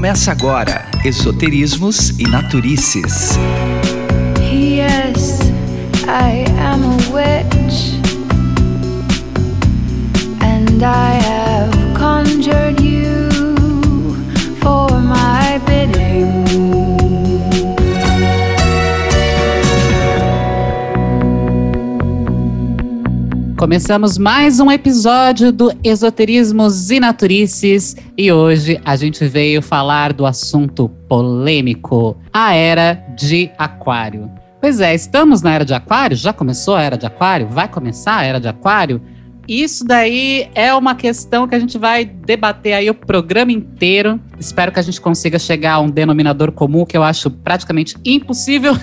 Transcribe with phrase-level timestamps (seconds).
[0.00, 3.36] Começa agora Esoterismos e Naturices.
[4.40, 5.40] Yes,
[6.08, 8.00] I am a witch,
[10.40, 12.99] and I have conjured you
[23.70, 30.26] Começamos mais um episódio do Esoterismos e Naturices e hoje a gente veio falar do
[30.26, 34.28] assunto polêmico, a Era de Aquário.
[34.60, 36.16] Pois é, estamos na Era de Aquário?
[36.16, 37.46] Já começou a Era de Aquário?
[37.46, 39.00] Vai começar a Era de Aquário?
[39.46, 44.20] Isso daí é uma questão que a gente vai debater aí o programa inteiro.
[44.38, 48.74] Espero que a gente consiga chegar a um denominador comum que eu acho praticamente impossível.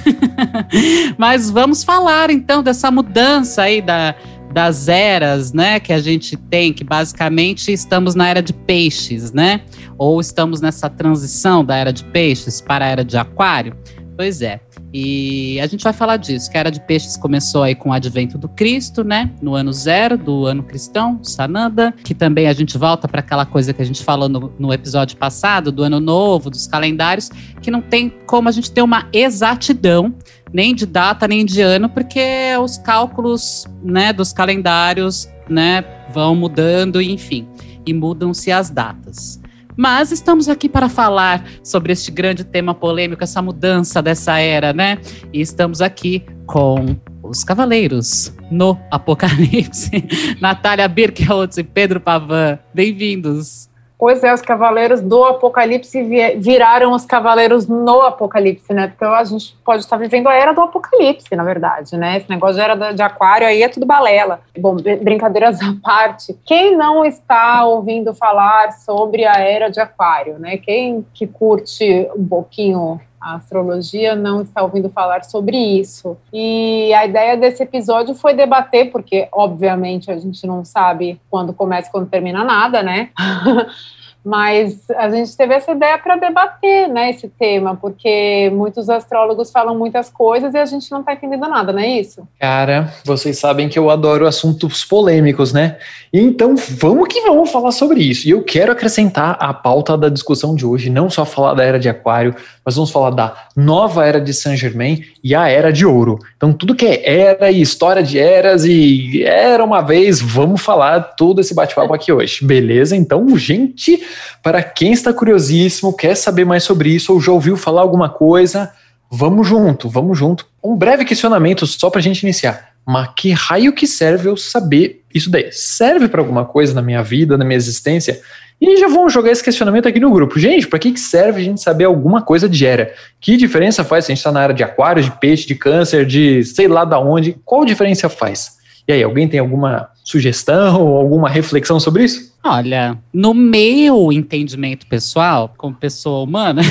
[1.17, 4.13] Mas vamos falar então dessa mudança aí da,
[4.53, 9.61] das eras, né, que a gente tem, que basicamente estamos na era de peixes, né?
[9.97, 13.75] Ou estamos nessa transição da era de peixes para a era de aquário.
[14.15, 14.59] Pois é.
[14.93, 17.93] E a gente vai falar disso, que a era de peixes começou aí com o
[17.93, 19.31] advento do Cristo, né?
[19.41, 23.73] No ano zero do ano cristão, Sananda, que também a gente volta para aquela coisa
[23.73, 27.29] que a gente falou no, no, episódio passado, do ano novo, dos calendários,
[27.61, 30.15] que não tem como a gente ter uma exatidão,
[30.53, 37.01] nem de data, nem de ano, porque os cálculos né, dos calendários né, vão mudando,
[37.01, 37.47] enfim,
[37.85, 39.39] e mudam-se as datas.
[39.75, 44.97] Mas estamos aqui para falar sobre este grande tema polêmico, essa mudança dessa era, né?
[45.31, 50.03] E estamos aqui com os Cavaleiros no Apocalipse.
[50.41, 52.57] Natália Birkholtz e Pedro Pavan.
[52.73, 53.69] Bem-vindos.
[53.99, 56.03] Pois é, os cavaleiros do Apocalipse
[56.37, 58.87] viraram os cavaleiros no Apocalipse, né?
[58.87, 62.17] Porque a gente pode estar vivendo a era do Apocalipse, na verdade, né?
[62.17, 64.39] Esse negócio de era de aquário aí é tudo balela.
[64.59, 66.37] Bom, brincadeiras à parte.
[66.45, 70.57] Quem não está ouvindo falar sobre a era de aquário, né?
[70.57, 76.17] Quem que curte um pouquinho a astrologia não está ouvindo falar sobre isso.
[76.31, 81.89] E a ideia desse episódio foi debater, porque obviamente a gente não sabe quando começa
[81.89, 83.09] e quando termina nada, né?
[84.27, 89.73] Mas a gente teve essa ideia para debater né, esse tema, porque muitos astrólogos falam
[89.73, 92.27] muitas coisas e a gente não está entendendo nada, não é isso?
[92.37, 95.77] Cara, vocês sabem que eu adoro assuntos polêmicos, né?
[96.11, 98.27] Então vamos que vamos falar sobre isso.
[98.27, 101.79] E eu quero acrescentar a pauta da discussão de hoje, não só falar da era
[101.79, 102.35] de Aquário,
[102.65, 106.19] mas vamos falar da nova era de Saint Germain e a era de Ouro.
[106.35, 110.99] Então tudo que é era e história de eras e era uma vez, vamos falar
[111.15, 112.93] todo esse bate-papo aqui hoje, beleza?
[112.93, 114.05] Então, gente
[114.41, 118.71] para quem está curiosíssimo, quer saber mais sobre isso ou já ouviu falar alguma coisa,
[119.11, 120.45] vamos junto, vamos junto.
[120.63, 122.71] Um breve questionamento só para a gente iniciar.
[122.85, 125.49] Mas que raio que serve eu saber isso daí?
[125.51, 128.21] Serve para alguma coisa na minha vida, na minha existência?
[128.59, 130.39] E já vamos jogar esse questionamento aqui no grupo.
[130.39, 132.93] Gente, para que, que serve a gente saber alguma coisa de era?
[133.19, 136.05] Que diferença faz se a gente está na área de aquário, de peixe, de câncer,
[136.05, 137.37] de sei lá da onde?
[137.45, 138.57] Qual diferença faz?
[138.87, 142.26] E aí, alguém tem alguma sugestão ou alguma reflexão sobre isso?
[142.43, 146.61] Olha, no meu entendimento pessoal, como pessoa humana,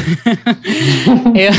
[1.35, 1.53] eu,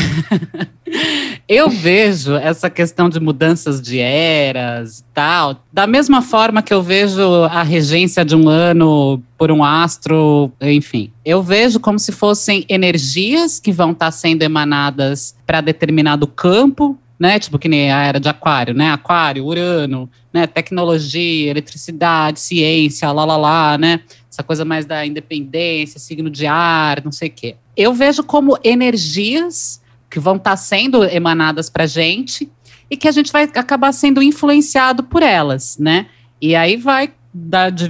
[1.47, 6.81] eu, vejo essa questão de mudanças de eras e tal, da mesma forma que eu
[6.81, 11.11] vejo a regência de um ano por um astro, enfim.
[11.23, 17.39] Eu vejo como se fossem energias que vão estar sendo emanadas para determinado campo né?
[17.39, 18.91] Tipo que nem a era de aquário, né?
[18.91, 20.45] Aquário, Urano, né?
[20.45, 24.01] Tecnologia, eletricidade, ciência, lá, lá, lá, né?
[24.31, 27.55] Essa coisa mais da independência, signo de ar, não sei o quê.
[27.75, 32.49] Eu vejo como energias que vão estar tá sendo emanadas para gente
[32.89, 36.07] e que a gente vai acabar sendo influenciado por elas, né?
[36.41, 37.11] E aí vai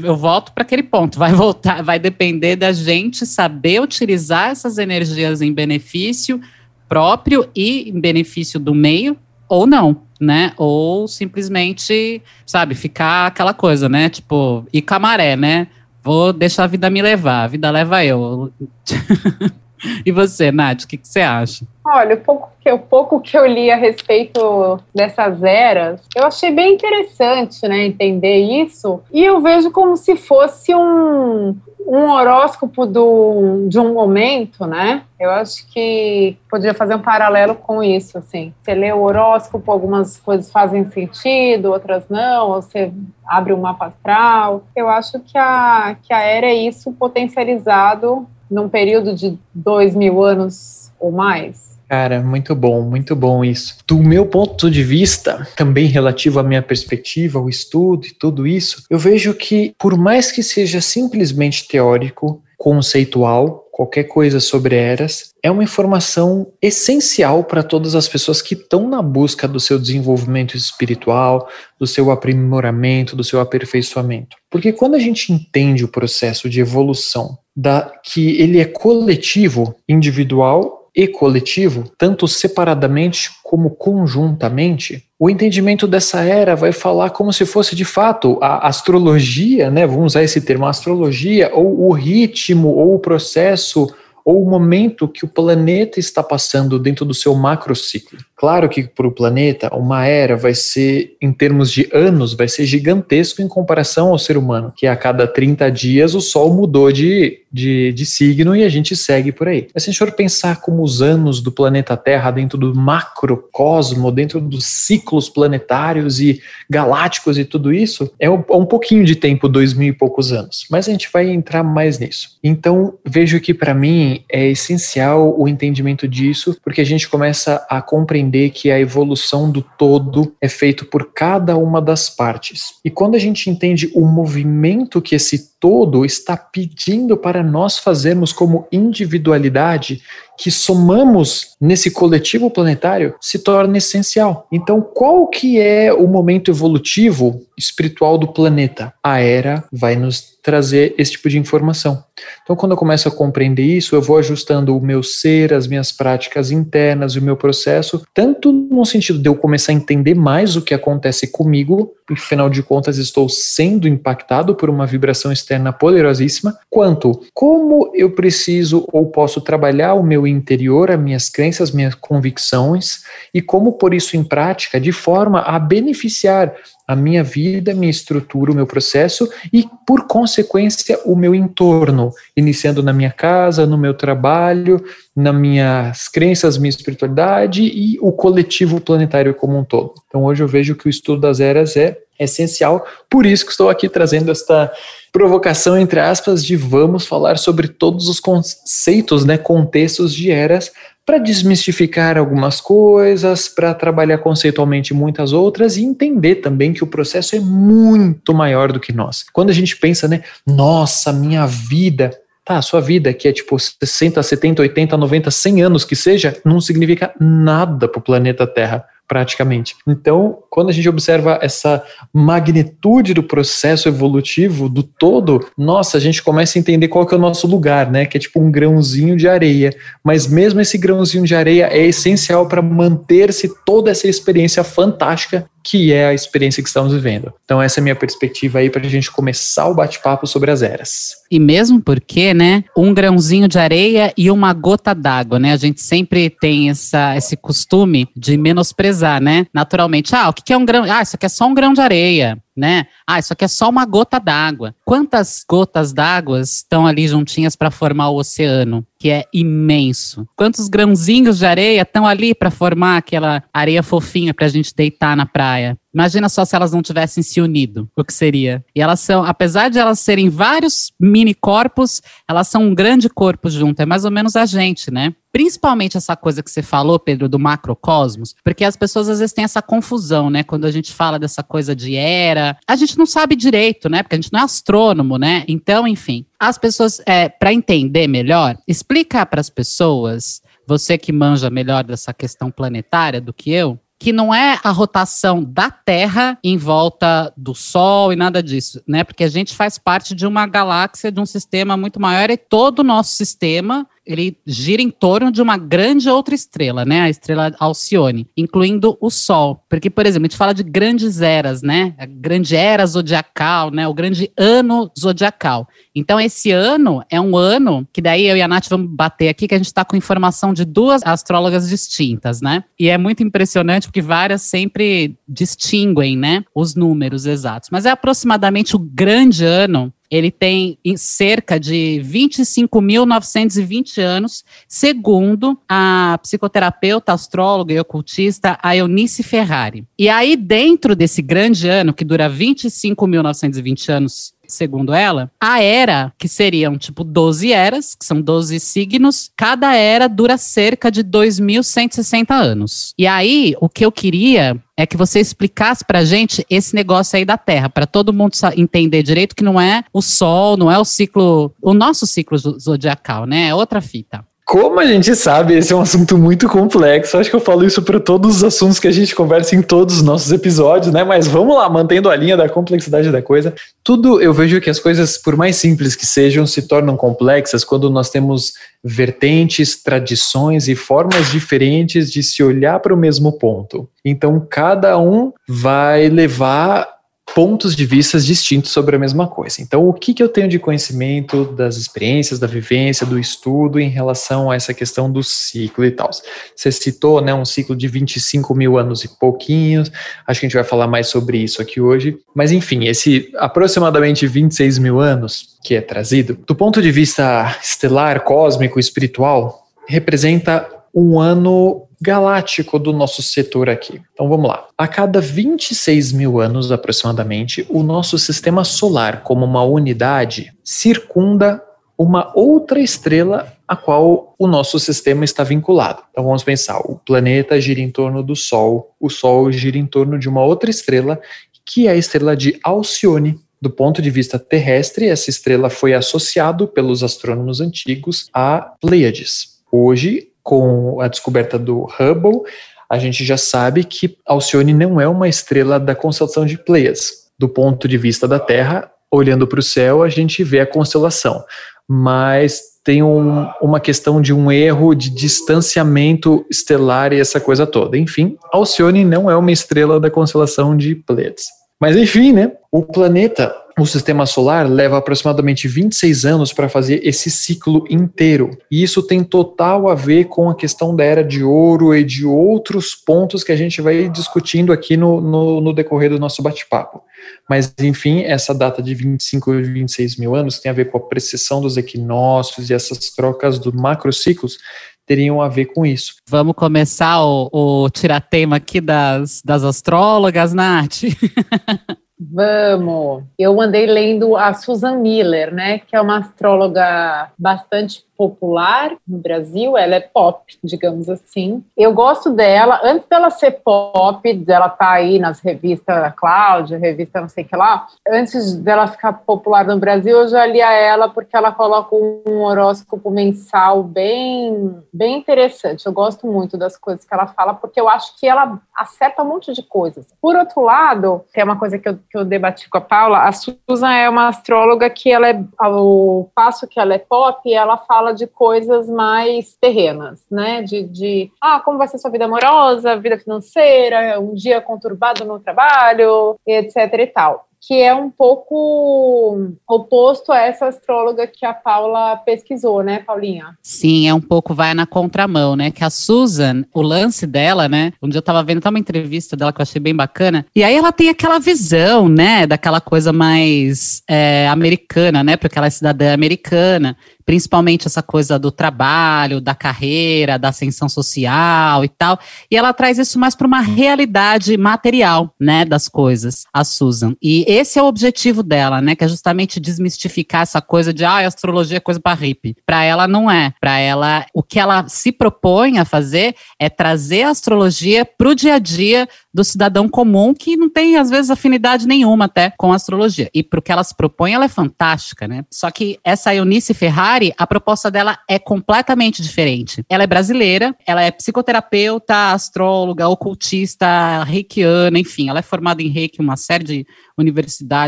[0.03, 5.41] eu volto para aquele ponto, vai voltar, vai depender da gente saber utilizar essas energias
[5.41, 6.41] em benefício
[6.87, 9.17] próprio e em benefício do meio,
[9.47, 10.53] ou não, né?
[10.57, 14.09] Ou simplesmente, sabe, ficar aquela coisa, né?
[14.09, 15.67] Tipo, e camaré, né?
[16.03, 18.51] Vou deixar a vida me levar, a vida leva eu.
[20.05, 21.65] e você, Nath, o que, que você acha?
[21.85, 26.51] Olha, o pouco, que, o pouco que eu li a respeito dessas eras, eu achei
[26.51, 29.01] bem interessante, né, entender isso.
[29.11, 31.55] E eu vejo como se fosse um,
[31.87, 35.03] um horóscopo do, de um momento, né?
[35.17, 38.53] Eu acho que poderia fazer um paralelo com isso, assim.
[38.61, 42.91] Você lê o horóscopo, algumas coisas fazem sentido, outras não, ou você
[43.25, 44.63] abre um mapa astral.
[44.75, 50.23] Eu acho que a, que a era é isso potencializado num período de dois mil
[50.23, 51.67] anos ou mais.
[51.89, 53.77] Cara, muito bom, muito bom isso.
[53.87, 58.83] Do meu ponto de vista, também relativo à minha perspectiva, ao estudo e tudo isso,
[58.89, 65.51] eu vejo que, por mais que seja simplesmente teórico, conceitual, qualquer coisa sobre eras, é
[65.51, 71.47] uma informação essencial para todas as pessoas que estão na busca do seu desenvolvimento espiritual,
[71.79, 74.35] do seu aprimoramento, do seu aperfeiçoamento.
[74.49, 80.91] Porque quando a gente entende o processo de evolução, da que ele é coletivo, individual
[80.95, 87.75] e coletivo, tanto separadamente como conjuntamente, o entendimento dessa era vai falar como se fosse
[87.75, 89.87] de fato a astrologia, né?
[89.87, 93.87] Vamos usar esse termo, a astrologia, ou o ritmo, ou o processo
[94.27, 98.19] ou o momento que o planeta está passando dentro do seu macrociclo.
[98.37, 102.65] Claro que para o planeta, uma era vai ser, em termos de anos, vai ser
[102.65, 107.39] gigantesco em comparação ao ser humano, que a cada 30 dias o Sol mudou de,
[107.51, 109.67] de, de signo e a gente segue por aí.
[109.73, 114.11] Mas se a gente for pensar como os anos do planeta Terra dentro do macrocosmo,
[114.11, 119.15] dentro dos ciclos planetários e galácticos e tudo isso, é um, é um pouquinho de
[119.15, 120.67] tempo, dois mil e poucos anos.
[120.69, 122.37] Mas a gente vai entrar mais nisso.
[122.43, 127.81] Então, vejo que para mim é essencial o entendimento disso, porque a gente começa a
[127.81, 132.75] compreender que a evolução do todo é feito por cada uma das partes.
[132.83, 138.31] E quando a gente entende o movimento que esse todo está pedindo para nós fazermos
[138.31, 140.01] como individualidade,
[140.37, 144.47] que somamos nesse coletivo planetário, se torna essencial.
[144.51, 148.93] Então, qual que é o momento evolutivo espiritual do planeta?
[149.03, 152.03] A era vai nos trazer esse tipo de informação.
[152.43, 155.91] Então, quando eu começo a compreender isso, eu vou ajustando o meu ser, as minhas
[155.91, 160.61] práticas internas, o meu processo, tanto no sentido de eu começar a entender mais o
[160.61, 165.46] que acontece comigo, porque afinal de contas estou sendo impactado por uma vibração externa
[165.79, 171.95] poderosíssima, quanto como eu preciso ou posso trabalhar o meu interior, as minhas crenças, minhas
[171.95, 173.03] convicções
[173.33, 176.53] e como pôr isso em prática de forma a beneficiar
[176.87, 182.81] a minha vida, minha estrutura, o meu processo e, por consequência, o meu entorno, iniciando
[182.81, 184.81] na minha casa, no meu trabalho,
[185.13, 189.95] nas minhas crenças, minha espiritualidade e o coletivo planetário como um todo.
[190.07, 193.69] Então, hoje eu vejo que o estudo das eras é essencial, por isso que estou
[193.69, 194.71] aqui trazendo esta
[195.11, 200.71] provocação, entre aspas, de vamos falar sobre todos os conceitos, né, contextos de eras,
[201.05, 207.35] para desmistificar algumas coisas, para trabalhar conceitualmente muitas outras e entender também que o processo
[207.35, 209.23] é muito maior do que nós.
[209.31, 212.11] Quando a gente pensa, né, nossa, minha vida,
[212.43, 216.59] tá, sua vida que é tipo 60, 70, 80, 90, 100 anos que seja, não
[216.59, 219.75] significa nada para o planeta Terra praticamente.
[219.87, 221.83] Então, quando a gente observa essa
[222.13, 227.17] magnitude do processo evolutivo do todo, nossa, a gente começa a entender qual que é
[227.17, 228.05] o nosso lugar, né?
[228.05, 229.73] Que é tipo um grãozinho de areia.
[230.03, 235.91] Mas mesmo esse grãozinho de areia é essencial para manter-se toda essa experiência fantástica que
[235.91, 237.33] é a experiência que estamos vivendo.
[237.43, 240.61] Então, essa é a minha perspectiva aí para a gente começar o bate-papo sobre as
[240.61, 241.15] eras.
[241.29, 245.51] E mesmo porque, né, um grãozinho de areia e uma gota d'água, né?
[245.51, 249.45] A gente sempre tem essa, esse costume de menosprezar, né?
[249.53, 250.83] Naturalmente, ah, o que é um grão?
[250.83, 252.87] Ah, isso aqui é só um grão de areia né?
[253.05, 254.75] Ah, isso aqui é só uma gota d'água.
[254.83, 260.27] Quantas gotas d'água estão ali juntinhas para formar o oceano, que é imenso?
[260.35, 265.15] Quantos grãozinhos de areia estão ali para formar aquela areia fofinha para a gente deitar
[265.15, 265.77] na praia?
[265.93, 268.63] Imagina só se elas não tivessem se unido, o que seria.
[268.75, 273.49] E elas são, apesar de elas serem vários mini corpos, elas são um grande corpo
[273.49, 273.81] junto.
[273.81, 275.15] É mais ou menos a gente, né?
[275.31, 279.43] Principalmente essa coisa que você falou, Pedro, do macrocosmos, porque as pessoas às vezes têm
[279.43, 280.43] essa confusão, né?
[280.43, 284.03] Quando a gente fala dessa coisa de era, a gente não sabe direito, né?
[284.03, 285.45] Porque a gente não é astrônomo, né?
[285.47, 291.49] Então, enfim, as pessoas, é, para entender melhor, explica para as pessoas, você que manja
[291.49, 296.57] melhor dessa questão planetária do que eu, que não é a rotação da Terra em
[296.57, 299.03] volta do Sol e nada disso, né?
[299.03, 302.79] Porque a gente faz parte de uma galáxia, de um sistema muito maior e todo
[302.79, 307.01] o nosso sistema ele gira em torno de uma grande outra estrela, né?
[307.01, 309.61] A estrela Alcione, incluindo o Sol.
[309.69, 311.93] Porque, por exemplo, a gente fala de grandes eras, né?
[311.97, 313.87] A grande era zodiacal, né?
[313.87, 315.67] O grande ano zodiacal.
[315.93, 319.47] Então, esse ano é um ano que daí eu e a Nath vamos bater aqui,
[319.47, 322.63] que a gente está com informação de duas astrólogas distintas, né?
[322.79, 326.43] E é muito impressionante porque várias sempre distinguem, né?
[326.55, 327.69] Os números exatos.
[327.71, 337.13] Mas é aproximadamente o grande ano ele tem cerca de 25.920 anos, segundo a psicoterapeuta,
[337.13, 339.85] astróloga e ocultista a Eunice Ferrari.
[339.97, 346.27] E aí, dentro desse grande ano, que dura 25.920 anos segundo ela, a era, que
[346.27, 352.93] seriam tipo 12 eras, que são 12 signos, cada era dura cerca de 2.160 anos.
[352.97, 357.25] E aí, o que eu queria é que você explicasse pra gente esse negócio aí
[357.25, 360.85] da Terra, para todo mundo entender direito que não é o Sol, não é o
[360.85, 363.47] ciclo, o nosso ciclo zodiacal, né?
[363.47, 364.23] É outra fita.
[364.47, 367.17] Como a gente sabe, esse é um assunto muito complexo.
[367.17, 369.97] Acho que eu falo isso para todos os assuntos que a gente conversa em todos
[369.97, 371.03] os nossos episódios, né?
[371.03, 373.53] Mas vamos lá, mantendo a linha da complexidade da coisa.
[373.83, 377.89] Tudo, eu vejo que as coisas, por mais simples que sejam, se tornam complexas quando
[377.89, 383.89] nós temos vertentes, tradições e formas diferentes de se olhar para o mesmo ponto.
[384.05, 386.96] Então, cada um vai levar
[387.33, 389.61] pontos de vista distintos sobre a mesma coisa.
[389.61, 393.89] Então, o que, que eu tenho de conhecimento das experiências, da vivência, do estudo em
[393.89, 396.09] relação a essa questão do ciclo e tal?
[396.55, 399.91] Você citou né, um ciclo de 25 mil anos e pouquinhos,
[400.25, 404.25] acho que a gente vai falar mais sobre isso aqui hoje, mas enfim, esse aproximadamente
[404.25, 411.19] 26 mil anos que é trazido, do ponto de vista estelar, cósmico, espiritual, representa um
[411.19, 414.01] ano galáctico do nosso setor aqui.
[414.13, 414.67] Então vamos lá.
[414.77, 421.63] A cada 26 mil anos aproximadamente, o nosso sistema solar, como uma unidade, circunda
[421.97, 426.03] uma outra estrela a qual o nosso sistema está vinculado.
[426.11, 430.17] Então vamos pensar: o planeta gira em torno do Sol, o Sol gira em torno
[430.17, 431.19] de uma outra estrela,
[431.65, 433.39] que é a estrela de Alcione.
[433.59, 439.57] Do ponto de vista terrestre, essa estrela foi associado pelos astrônomos antigos a Pleiades.
[439.71, 442.41] Hoje, com a descoberta do Hubble,
[442.89, 447.27] a gente já sabe que Alcione não é uma estrela da constelação de Pleias.
[447.37, 451.43] Do ponto de vista da Terra, olhando para o céu, a gente vê a constelação,
[451.85, 457.97] mas tem um, uma questão de um erro de distanciamento estelar e essa coisa toda.
[457.97, 461.47] Enfim, Alcione não é uma estrela da constelação de Pleiades.
[461.77, 462.53] Mas enfim, né?
[462.71, 468.57] O planeta o sistema solar leva aproximadamente 26 anos para fazer esse ciclo inteiro.
[468.71, 472.25] E isso tem total a ver com a questão da era de ouro e de
[472.25, 477.03] outros pontos que a gente vai discutindo aqui no, no, no decorrer do nosso bate-papo.
[477.47, 481.01] Mas, enfim, essa data de 25 e 26 mil anos tem a ver com a
[481.01, 484.57] precessão dos equinócios e essas trocas do macrociclos
[485.05, 486.15] teriam a ver com isso.
[486.27, 491.03] Vamos começar o, o tiratema aqui das, das astrólogas, Nath?
[492.19, 493.23] Vamos!
[493.37, 499.77] Eu andei lendo a Susan Miller, né, que é uma astróloga bastante popular no Brasil,
[499.77, 501.63] ela é pop, digamos assim.
[501.75, 507.29] Eu gosto dela, antes dela ser pop, dela tá aí nas revistas Cláudia, revista não
[507.29, 511.35] sei o que lá, antes dela ficar popular no Brasil, eu já lia ela porque
[511.35, 515.85] ela coloca um horóscopo mensal bem, bem interessante.
[515.85, 519.27] Eu gosto muito das coisas que ela fala, porque eu acho que ela acerta um
[519.27, 520.07] monte de coisas.
[520.21, 523.31] Por outro lado, tem uma coisa que eu, que eu debati com a Paula, a
[523.31, 528.06] Susan é uma astróloga que ela é, ao passo que ela é pop, ela fala
[528.07, 530.61] fala de coisas mais terrenas, né?
[530.61, 535.39] De, de ah, como vai ser sua vida amorosa, vida financeira, um dia conturbado no
[535.39, 542.15] trabalho, etc e tal que é um pouco oposto a essa astróloga que a Paula
[542.15, 543.57] pesquisou, né, Paulinha?
[543.61, 545.69] Sim, é um pouco vai na contramão, né?
[545.69, 547.91] Que a Susan, o lance dela, né?
[548.01, 550.75] Um dia eu tava vendo uma entrevista dela que eu achei bem bacana, e aí
[550.75, 555.35] ela tem aquela visão, né, daquela coisa mais é, americana, né?
[555.35, 556.95] Porque ela é cidadã americana
[557.27, 562.17] principalmente essa coisa do trabalho, da carreira, da ascensão social e tal.
[562.49, 567.17] E ela traz isso mais para uma realidade material, né, das coisas, a Susan.
[567.21, 571.25] E esse é o objetivo dela, né, que é justamente desmistificar essa coisa de ah,
[571.25, 572.55] astrologia é coisa para hippie.
[572.65, 573.53] Para ela não é.
[573.59, 578.35] Para ela, o que ela se propõe a fazer é trazer a astrologia para o
[578.35, 582.71] dia a dia do cidadão comum que não tem às vezes afinidade nenhuma até com
[582.73, 583.29] a astrologia.
[583.33, 585.43] E para o que ela se propõe, ela é fantástica, né?
[585.51, 589.83] Só que essa Eunice Ferrari a proposta dela é completamente diferente.
[589.89, 596.19] Ela é brasileira, ela é psicoterapeuta, astróloga, ocultista, reikiana, enfim, ela é formada em reiki,
[596.19, 596.87] uma série de
[597.17, 597.36] universidades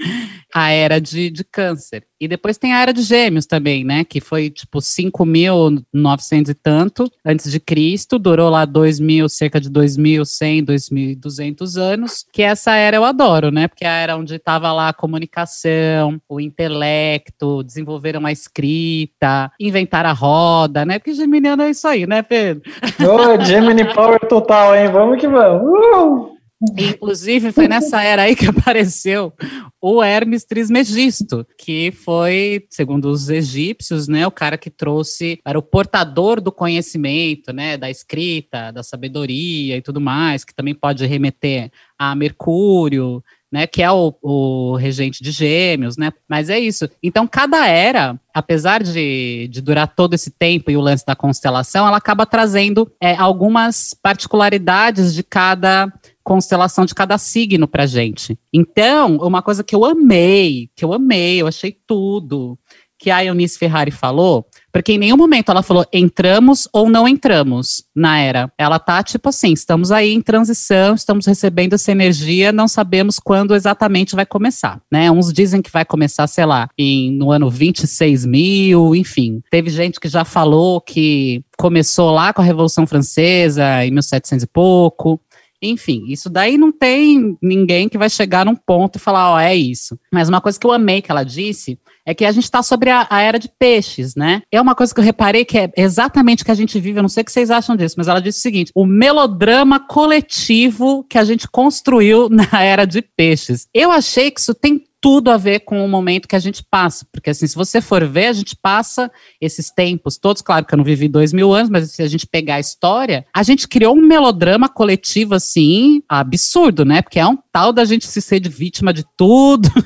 [0.55, 2.05] a era de, de câncer.
[2.21, 4.05] E depois tem a era de gêmeos também, né?
[4.05, 10.65] Que foi tipo 5.900 e tanto antes de Cristo, durou lá 2.000, cerca de 2.100,
[10.65, 12.25] 2.200 anos.
[12.33, 13.67] Que essa era eu adoro, né?
[13.67, 20.12] Porque a era onde estava lá a comunicação, o intelecto, desenvolveram a escrita, inventaram a
[20.12, 20.99] roda, né?
[20.99, 22.62] Porque geminiano é isso aí, né, Pedro?
[23.01, 24.88] Ô, Gemini Power total, hein?
[24.93, 25.62] Vamos que vamos!
[25.62, 26.41] Uh!
[26.79, 29.33] Inclusive, foi nessa era aí que apareceu
[29.81, 35.62] o Hermes Trismegisto, que foi, segundo os egípcios, né, o cara que trouxe, era o
[35.62, 41.70] portador do conhecimento, né, da escrita, da sabedoria e tudo mais, que também pode remeter
[41.98, 43.22] a Mercúrio,
[43.53, 46.88] né, que é o, o, regente de gêmeos, né, mas é isso.
[47.03, 51.87] Então, cada era, apesar de, de durar todo esse tempo e o lance da constelação,
[51.87, 55.92] ela acaba trazendo é, algumas particularidades de cada
[56.23, 58.39] constelação de cada signo pra gente.
[58.53, 62.59] Então, uma coisa que eu amei, que eu amei, eu achei tudo,
[63.03, 67.83] que a Eunice Ferrari falou, porque em nenhum momento ela falou entramos ou não entramos
[67.93, 68.53] na era.
[68.57, 73.57] Ela tá tipo assim, estamos aí em transição, estamos recebendo essa energia, não sabemos quando
[73.57, 75.11] exatamente vai começar, né?
[75.11, 79.43] Uns dizem que vai começar, sei lá, em, no ano 26 mil, enfim.
[79.51, 84.47] Teve gente que já falou que começou lá com a Revolução Francesa, em 1700 e
[84.47, 85.21] pouco.
[85.62, 89.38] Enfim, isso daí não tem ninguém que vai chegar num ponto e falar, ó, oh,
[89.38, 89.96] é isso.
[90.12, 92.90] Mas uma coisa que eu amei que ela disse é que a gente está sobre
[92.90, 94.42] a, a, era de peixes, né?
[94.51, 97.03] É uma coisa que eu reparei que é exatamente o que a gente vive, eu
[97.03, 101.05] não sei o que vocês acham disso, mas ela disse o seguinte: o melodrama coletivo
[101.05, 103.68] que a gente construiu na era de peixes.
[103.72, 107.05] Eu achei que isso tem tudo a ver com o momento que a gente passa.
[107.11, 109.11] Porque, assim, se você for ver, a gente passa
[109.41, 110.41] esses tempos todos.
[110.41, 113.27] Claro que eu não vivi dois mil anos, mas se a gente pegar a história,
[113.35, 117.03] a gente criou um melodrama coletivo, assim, absurdo, né?
[117.03, 119.69] Porque é um tal da gente se ser de vítima de tudo.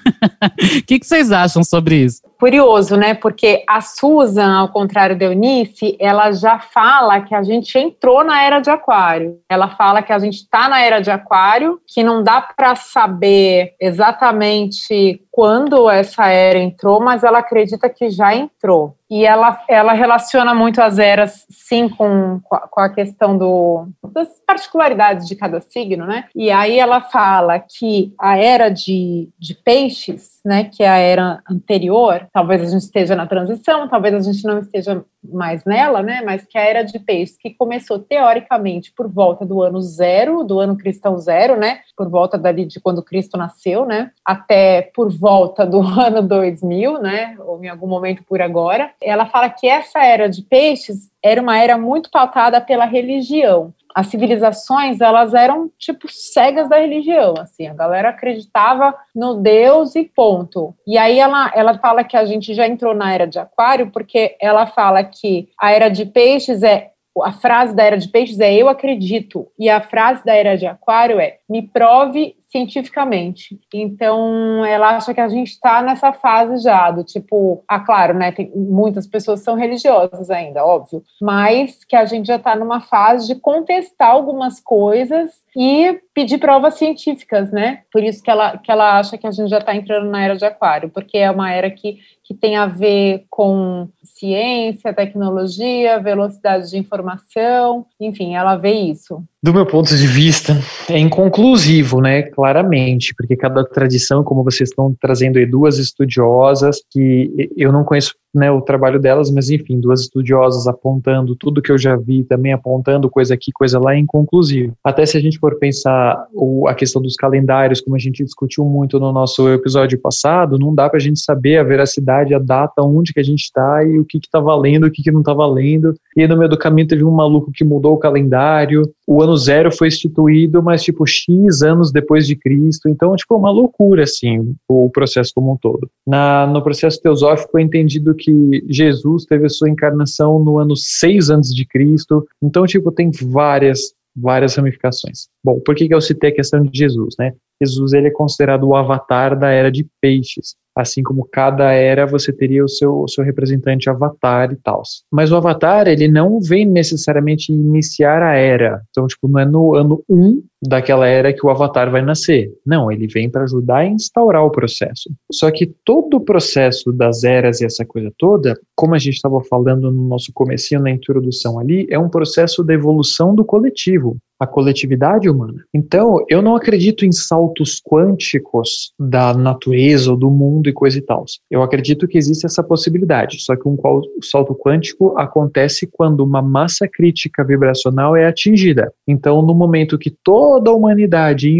[0.77, 2.21] O que, que vocês acham sobre isso?
[2.39, 3.15] Curioso, né?
[3.15, 8.43] Porque a Susan, ao contrário da Eunice, ela já fala que a gente entrou na
[8.43, 9.39] era de Aquário.
[9.49, 13.75] Ela fala que a gente está na era de Aquário, que não dá para saber
[13.81, 18.97] exatamente quando essa era entrou, mas ela acredita que já entrou.
[19.11, 25.29] E ela, ela relaciona muito as eras, sim, com, com a questão do, das particularidades
[25.29, 26.25] de cada signo, né?
[26.35, 31.41] E aí ela fala que a era de, de peixes, né, que é a era
[31.49, 36.23] anterior, talvez a gente esteja na transição, talvez a gente não esteja mais nela, né?
[36.25, 40.59] Mas que a era de peixes, que começou teoricamente por volta do ano zero, do
[40.59, 41.81] ano cristão zero, né?
[41.97, 44.11] Por volta dali de quando Cristo nasceu, né?
[44.25, 47.37] Até por volta do ano 2000, né?
[47.41, 48.91] Ou em algum momento por agora.
[49.03, 54.09] Ela fala que essa era de peixes era uma era muito pautada pela religião as
[54.09, 60.75] civilizações elas eram tipo cegas da religião, assim, a galera acreditava no Deus e ponto.
[60.87, 64.37] E aí ela, ela fala que a gente já entrou na era de Aquário porque
[64.39, 66.91] ela fala que a era de Peixes é
[67.25, 70.67] a frase da era de Peixes é eu acredito e a frase da era de
[70.67, 73.59] Aquário é me prove cientificamente.
[73.73, 78.33] Então, ela acha que a gente está nessa fase já, do tipo, ah, claro, né,
[78.33, 83.27] tem, muitas pessoas são religiosas ainda, óbvio, mas que a gente já está numa fase
[83.27, 87.81] de contestar algumas coisas e pedir provas científicas, né?
[87.91, 90.37] Por isso que ela, que ela acha que a gente já está entrando na era
[90.37, 96.69] de aquário, porque é uma era que, que tem a ver com ciência, tecnologia, velocidade
[96.69, 99.25] de informação, enfim, ela vê isso.
[99.43, 100.53] Do meu ponto de vista,
[100.91, 102.23] é inconclusivo, né?
[102.23, 108.15] Claramente, porque cada tradição, como vocês estão trazendo aí, duas estudiosas, que eu não conheço
[108.37, 112.53] né, o trabalho delas, mas enfim, duas estudiosas apontando tudo que eu já vi, também
[112.53, 114.75] apontando coisa aqui, coisa lá, é inconclusivo.
[114.85, 118.65] Até se a gente for pensar o, a questão dos calendários, como a gente discutiu
[118.65, 122.83] muito no nosso episódio passado, não dá para a gente saber a veracidade, a data,
[122.83, 125.33] onde que a gente está e o que está valendo, o que, que não está
[125.33, 125.95] valendo.
[126.17, 129.75] E no meio do caminho teve um maluco que mudou o calendário, o ano zero
[129.75, 134.91] foi instituído, mas tipo X anos depois de Cristo, então tipo uma loucura assim, o
[134.91, 135.89] processo como um todo.
[136.07, 140.77] Na, no processo teosófico é entendido que que Jesus teve a sua encarnação no ano
[140.77, 142.27] 6 antes de Cristo.
[142.43, 145.29] Então, tipo, tem várias várias ramificações.
[145.45, 147.35] Bom, por que, que eu citei a questão de Jesus, né?
[147.63, 150.57] Jesus ele é considerado o avatar da era de peixes.
[150.77, 154.83] Assim como cada era você teria o seu, o seu representante avatar e tal.
[155.11, 158.83] Mas o avatar, ele não vem necessariamente iniciar a era.
[158.91, 162.53] Então, tipo, não é no ano 1 um daquela era que o avatar vai nascer.
[162.65, 165.11] Não, ele vem para ajudar a instaurar o processo.
[165.33, 169.41] Só que todo o processo das eras e essa coisa toda, como a gente estava
[169.45, 174.47] falando no nosso comecinho na introdução ali, é um processo de evolução do coletivo a
[174.47, 175.65] coletividade humana.
[175.73, 181.03] Então, eu não acredito em saltos quânticos da natureza ou do mundo e coisa e
[181.03, 181.25] tal.
[181.51, 183.77] Eu acredito que existe essa possibilidade, só que um
[184.23, 188.93] salto quântico acontece quando uma massa crítica vibracional é atingida.
[189.07, 191.51] Então, no momento que toda a humanidade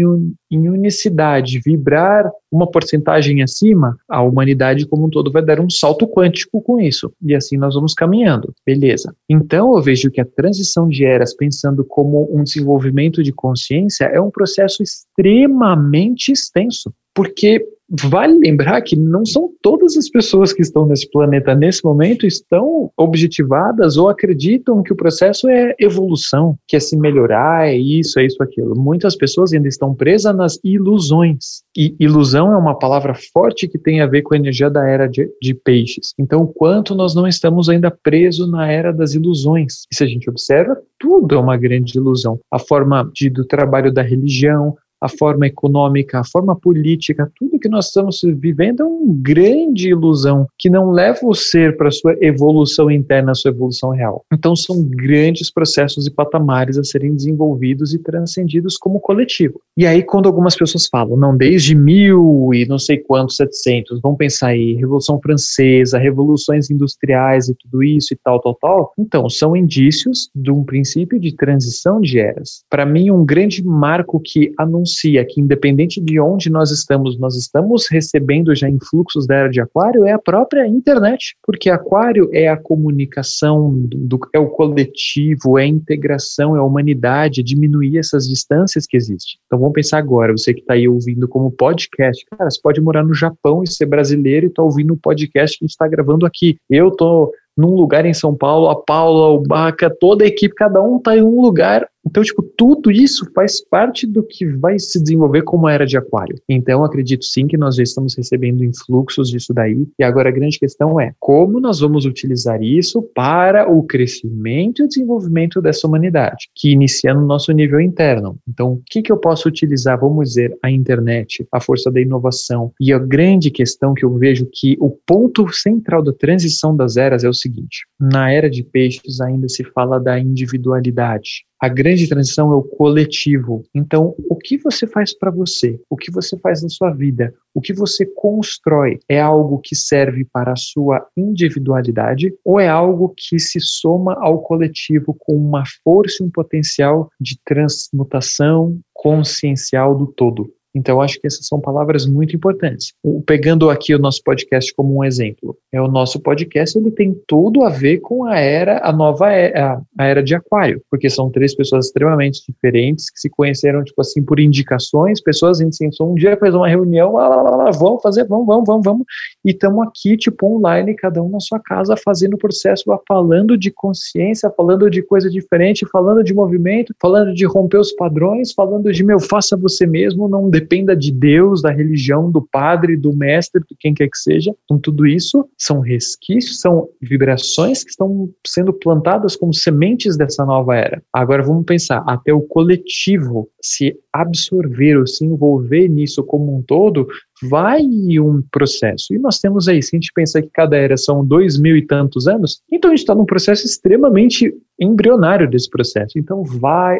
[0.51, 6.07] em, unicidade vibrar uma porcentagem acima, a humanidade como um todo vai dar um salto
[6.07, 7.11] quântico com isso.
[7.21, 8.53] E assim nós vamos caminhando.
[8.65, 9.13] Beleza.
[9.29, 14.19] Então, eu vejo que a transição de eras, pensando como um desenvolvimento de consciência é
[14.19, 20.85] um processo extremamente extenso, porque Vale lembrar que não são todas as pessoas que estão
[20.85, 26.81] nesse planeta nesse momento estão objetivadas ou acreditam que o processo é evolução, que é
[26.81, 28.75] se melhorar, é isso, é isso, aquilo.
[28.75, 31.61] Muitas pessoas ainda estão presas nas ilusões.
[31.77, 35.07] E ilusão é uma palavra forte que tem a ver com a energia da era
[35.07, 36.13] de, de peixes.
[36.19, 39.85] Então, quanto nós não estamos ainda presos na era das ilusões.
[39.89, 42.37] E se a gente observa, tudo é uma grande ilusão.
[42.51, 47.69] A forma de, do trabalho da religião, a forma econômica, a forma política, tudo que
[47.69, 52.15] nós estamos vivendo é uma grande ilusão que não leva o ser para a sua
[52.21, 54.25] evolução interna, sua evolução real.
[54.33, 59.61] Então são grandes processos e patamares a serem desenvolvidos e transcendidos como coletivo.
[59.77, 64.15] E aí quando algumas pessoas falam, não, desde mil e não sei quantos, setecentos, vão
[64.15, 69.55] pensar aí, Revolução Francesa, revoluções industriais e tudo isso e tal, tal, tal, então são
[69.55, 72.63] indícios de um princípio de transição de eras.
[72.69, 77.35] Para mim, um grande marco que anuncia anuncia que, independente de onde nós estamos, nós
[77.35, 82.47] estamos recebendo já influxos da era de Aquário é a própria internet, porque Aquário é
[82.47, 88.27] a comunicação, do, é o coletivo, é a integração, é a humanidade, é diminuir essas
[88.27, 89.37] distâncias que existem.
[89.45, 93.03] Então vamos pensar agora, você que está aí ouvindo como podcast, cara, você pode morar
[93.03, 95.87] no Japão e ser brasileiro e estar tá ouvindo o podcast que a gente está
[95.87, 96.57] gravando aqui.
[96.69, 100.79] Eu tô num lugar em São Paulo, a Paula, o Baca, toda a equipe, cada
[100.81, 105.01] um está em um lugar Então, tipo, tudo isso faz parte do que vai se
[105.01, 106.35] desenvolver como a era de aquário.
[106.47, 109.85] Então, acredito sim que nós já estamos recebendo influxos disso daí.
[109.99, 114.87] E agora a grande questão é como nós vamos utilizar isso para o crescimento e
[114.87, 118.37] desenvolvimento dessa humanidade, que inicia no nosso nível interno.
[118.47, 119.99] Então, o que, que eu posso utilizar?
[119.99, 122.71] Vamos dizer, a internet, a força da inovação.
[122.79, 127.25] E a grande questão que eu vejo que o ponto central da transição das eras
[127.25, 131.45] é o seguinte: na era de peixes ainda se fala da individualidade.
[131.59, 133.63] A grande transição é o coletivo.
[133.73, 135.79] Então, o que você faz para você?
[135.89, 137.33] O que você faz na sua vida?
[137.53, 143.11] O que você constrói é algo que serve para a sua individualidade ou é algo
[143.17, 150.05] que se soma ao coletivo com uma força e um potencial de transmutação consciencial do
[150.05, 150.53] todo?
[150.77, 152.93] Então, acho que essas são palavras muito importantes.
[153.03, 157.15] O, pegando aqui o nosso podcast como um exemplo, é o nosso podcast ele tem
[157.27, 161.31] tudo a ver com a era, a nova era, a era de Aquário, porque são
[161.31, 166.11] três pessoas extremamente diferentes que se conheceram tipo assim por indicações, pessoas a gente sentou
[166.11, 169.05] um dia fez uma reunião, lá, lá, lá, vamos fazer, vamos, vamos, vamos, vamos,
[169.43, 173.71] e estamos aqui tipo online, cada um na sua casa fazendo o processo, falando de
[173.71, 179.03] consciência, falando de coisa diferente, falando de movimento, falando de romper os padrões, falando de
[179.03, 183.61] meu faça você mesmo, não depende dependa de Deus, da religião, do padre, do mestre,
[183.61, 184.53] de quem quer que seja.
[184.65, 190.75] Então, tudo isso são resquícios, são vibrações que estão sendo plantadas como sementes dessa nova
[190.75, 191.01] era.
[191.13, 197.07] Agora, vamos pensar, até o coletivo se absorver ou se envolver nisso como um todo,
[197.49, 197.81] vai
[198.19, 199.13] um processo.
[199.13, 201.85] E nós temos aí, se a gente pensar que cada era são dois mil e
[201.85, 206.17] tantos anos, então a gente está num processo extremamente embrionário desse processo.
[206.17, 206.99] Então vai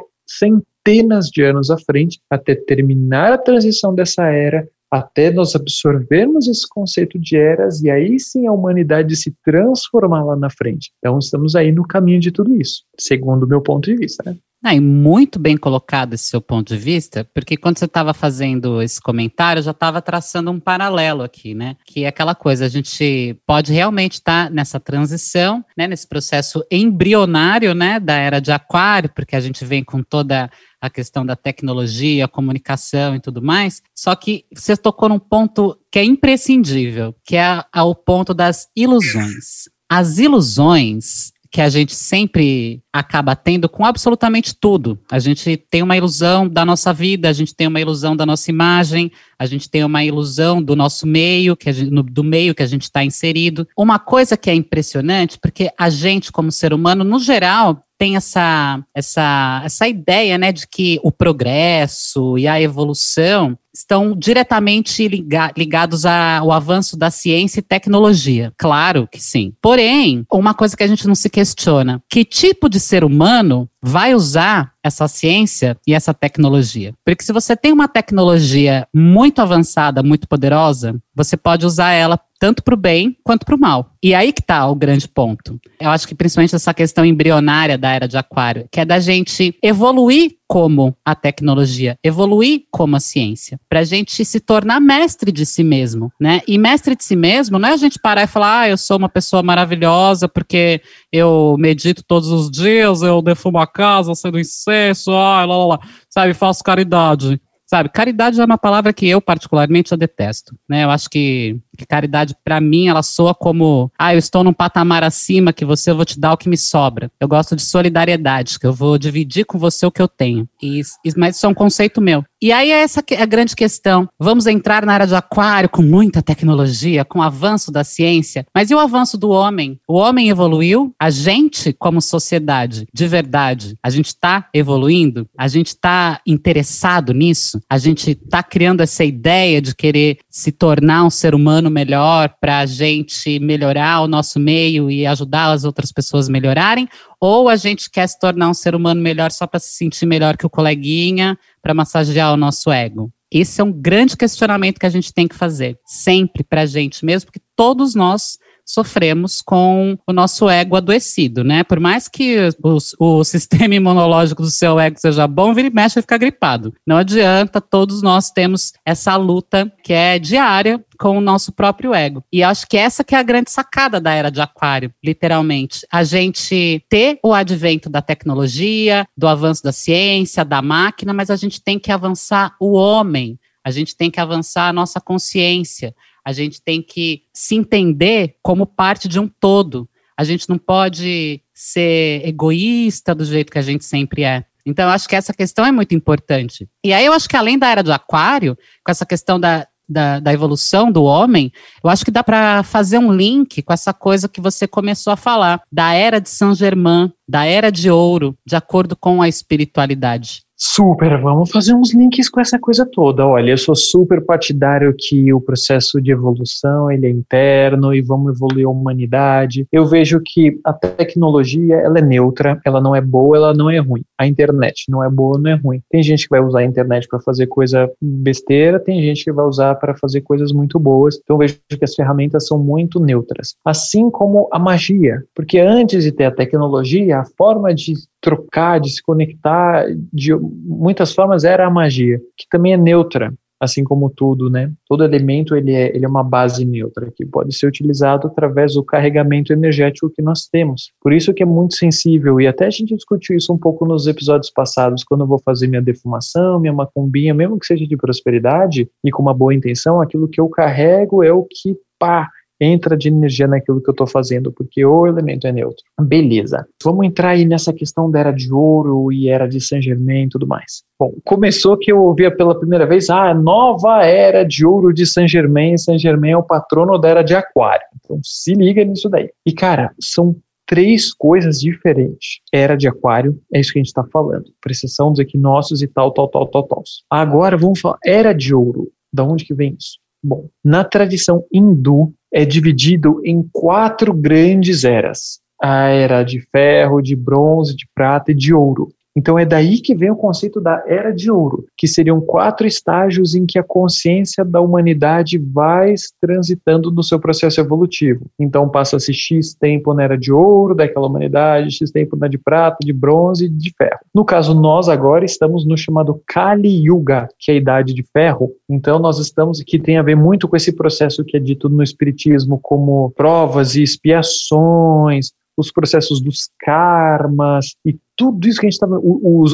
[0.87, 6.67] centenas de anos à frente até terminar a transição dessa era, até nós absorvermos esse
[6.69, 10.91] conceito de eras e aí sim a humanidade se transformar lá na frente.
[10.99, 14.23] Então estamos aí no caminho de tudo isso, segundo o meu ponto de vista.
[14.25, 14.37] Né?
[14.63, 18.81] Ah, e muito bem colocado esse seu ponto de vista, porque quando você estava fazendo
[18.81, 21.75] esse comentário, eu já estava traçando um paralelo aqui, né?
[21.85, 25.87] Que é aquela coisa, a gente pode realmente estar tá nessa transição, né?
[25.87, 27.99] Nesse processo embrionário, né?
[27.99, 30.49] Da era de aquário, porque a gente vem com toda
[30.81, 33.81] a questão da tecnologia, comunicação e tudo mais.
[33.95, 39.69] Só que você tocou num ponto que é imprescindível, que é o ponto das ilusões.
[39.89, 44.99] As ilusões, que a gente sempre acaba tendo com absolutamente tudo.
[45.09, 48.51] A gente tem uma ilusão da nossa vida, a gente tem uma ilusão da nossa
[48.51, 52.67] imagem, a gente tem uma ilusão do nosso meio, que gente, do meio que a
[52.67, 53.67] gente está inserido.
[53.77, 58.83] Uma coisa que é impressionante, porque a gente, como ser humano, no geral, tem essa,
[58.93, 66.05] essa, essa ideia né, de que o progresso e a evolução estão diretamente liga ligados
[66.05, 68.51] ao avanço da ciência e tecnologia.
[68.57, 69.53] Claro que sim.
[69.61, 74.15] Porém, uma coisa que a gente não se questiona: que tipo de ser humano vai
[74.15, 76.93] usar essa ciência e essa tecnologia.
[77.05, 82.63] Porque se você tem uma tecnologia muito avançada, muito poderosa, você pode usar ela tanto
[82.63, 83.91] para o bem quanto para o mal.
[84.01, 85.59] E aí que está o grande ponto.
[85.79, 89.57] Eu acho que principalmente essa questão embrionária da era de aquário, que é da gente
[89.61, 95.45] evoluir como a tecnologia, evoluir como a ciência, para a gente se tornar mestre de
[95.45, 96.41] si mesmo, né?
[96.47, 98.97] E mestre de si mesmo não é a gente parar e falar, ah, eu sou
[98.97, 105.11] uma pessoa maravilhosa porque eu medito todos os dias, eu defumo a casa, sendo incenso,
[105.11, 107.41] ah, lá, lá, lá, sabe, faço caridade.
[107.69, 110.85] Sabe, caridade é uma palavra que eu particularmente eu detesto, né?
[110.85, 115.03] Eu acho que, que caridade para mim ela soa como, ah, eu estou num patamar
[115.03, 117.11] acima que você eu vou te dar o que me sobra.
[117.19, 120.47] Eu gosto de solidariedade, que eu vou dividir com você o que eu tenho.
[120.63, 120.81] E,
[121.17, 122.23] mas isso é um conceito meu.
[122.39, 124.07] E aí é essa é a grande questão.
[124.19, 128.69] Vamos entrar na área de aquário com muita tecnologia, com o avanço da ciência, mas
[128.69, 129.79] e o avanço do homem?
[129.87, 135.69] O homem evoluiu, a gente como sociedade, de verdade, a gente está evoluindo, a gente
[135.69, 137.59] está interessado nisso?
[137.67, 142.59] A gente está criando essa ideia de querer se tornar um ser humano melhor para
[142.59, 146.87] a gente melhorar o nosso meio e ajudar as outras pessoas a melhorarem,
[147.19, 150.37] ou a gente quer se tornar um ser humano melhor só para se sentir melhor
[150.37, 153.11] que o coleguinha, para massagear o nosso ego?
[153.31, 157.03] Esse é um grande questionamento que a gente tem que fazer, sempre para a gente
[157.03, 161.63] mesmo, porque todos nós sofremos com o nosso ego adoecido, né?
[161.63, 165.99] Por mais que o, o sistema imunológico do seu ego seja bom, vira e mexe
[165.99, 166.73] e fica gripado.
[166.85, 172.23] Não adianta, todos nós temos essa luta que é diária com o nosso próprio ego.
[172.31, 175.85] E acho que essa que é a grande sacada da era de aquário, literalmente.
[175.91, 181.35] A gente ter o advento da tecnologia, do avanço da ciência, da máquina, mas a
[181.35, 185.93] gente tem que avançar o homem, a gente tem que avançar a nossa consciência,
[186.27, 189.87] a gente tem que se entender como parte de um todo.
[190.17, 194.43] A gente não pode ser egoísta do jeito que a gente sempre é.
[194.65, 196.67] Então, eu acho que essa questão é muito importante.
[196.83, 200.19] E aí, eu acho que além da era do aquário, com essa questão da, da,
[200.19, 201.49] da evolução do homem,
[201.81, 205.17] eu acho que dá para fazer um link com essa coisa que você começou a
[205.17, 210.41] falar, da era de Saint-Germain, da era de ouro, de acordo com a espiritualidade.
[210.59, 213.23] Super, vamos fazer uns links com essa coisa toda.
[213.27, 218.35] Olha, eu sou super partidário que o processo de evolução ele é interno e vamos
[218.35, 219.67] evoluir a humanidade.
[219.71, 223.77] Eu vejo que a tecnologia ela é neutra, ela não é boa, ela não é
[223.77, 224.03] ruim.
[224.17, 225.79] A internet não é boa, não é ruim.
[225.91, 229.45] Tem gente que vai usar a internet para fazer coisa besteira, tem gente que vai
[229.45, 231.19] usar para fazer coisas muito boas.
[231.21, 233.55] Então eu vejo que as ferramentas são muito neutras.
[233.63, 238.89] Assim como a magia, porque antes de ter a tecnologia, a forma de trocar, de
[238.89, 244.49] se conectar, de muitas formas era a magia, que também é neutra, assim como tudo,
[244.49, 244.71] né?
[244.87, 248.83] Todo elemento ele é, ele é uma base neutra que pode ser utilizado através do
[248.83, 250.91] carregamento energético que nós temos.
[251.01, 254.07] Por isso que é muito sensível e até a gente discutiu isso um pouco nos
[254.07, 258.87] episódios passados, quando eu vou fazer minha defumação, minha macumbinha, mesmo que seja de prosperidade
[259.03, 263.09] e com uma boa intenção, aquilo que eu carrego é o que pá, entra de
[263.09, 265.83] energia naquilo que eu estou fazendo, porque o elemento é neutro.
[266.01, 266.65] Beleza.
[266.83, 270.29] Vamos entrar aí nessa questão da era de ouro e era de Saint Germain e
[270.29, 270.83] tudo mais.
[270.99, 275.29] Bom, começou que eu ouvia pela primeira vez, ah, nova era de ouro de Saint
[275.29, 277.85] Germain, Saint Germain é o patrono da era de aquário.
[278.03, 279.29] Então se liga nisso daí.
[279.45, 280.35] E cara, são
[280.67, 282.41] três coisas diferentes.
[282.53, 284.45] Era de aquário, é isso que a gente está falando.
[284.61, 286.83] Precessão dos equinócios e tal, tal, tal, tal, tal.
[287.09, 288.91] Agora vamos falar, era de ouro.
[289.11, 289.97] Da onde que vem isso?
[290.21, 297.15] Bom, na tradição hindu, é dividido em quatro grandes eras: a era de ferro, de
[297.15, 298.89] bronze, de prata e de ouro.
[299.17, 303.33] Então é daí que vem o conceito da Era de Ouro, que seriam quatro estágios
[303.33, 308.27] em que a consciência da humanidade vai transitando no seu processo evolutivo.
[308.39, 312.77] Então passa-se X tempo na Era de Ouro daquela humanidade, X tempo na de prata,
[312.81, 314.01] de bronze e de ferro.
[314.13, 318.51] No caso, nós agora estamos no chamado Kali Yuga, que é a Idade de Ferro.
[318.69, 321.81] Então nós estamos, que tem a ver muito com esse processo que é dito no
[321.81, 328.75] Espiritismo como provas e expiações, os processos dos karmas e tudo isso que a gente
[328.75, 328.99] estava,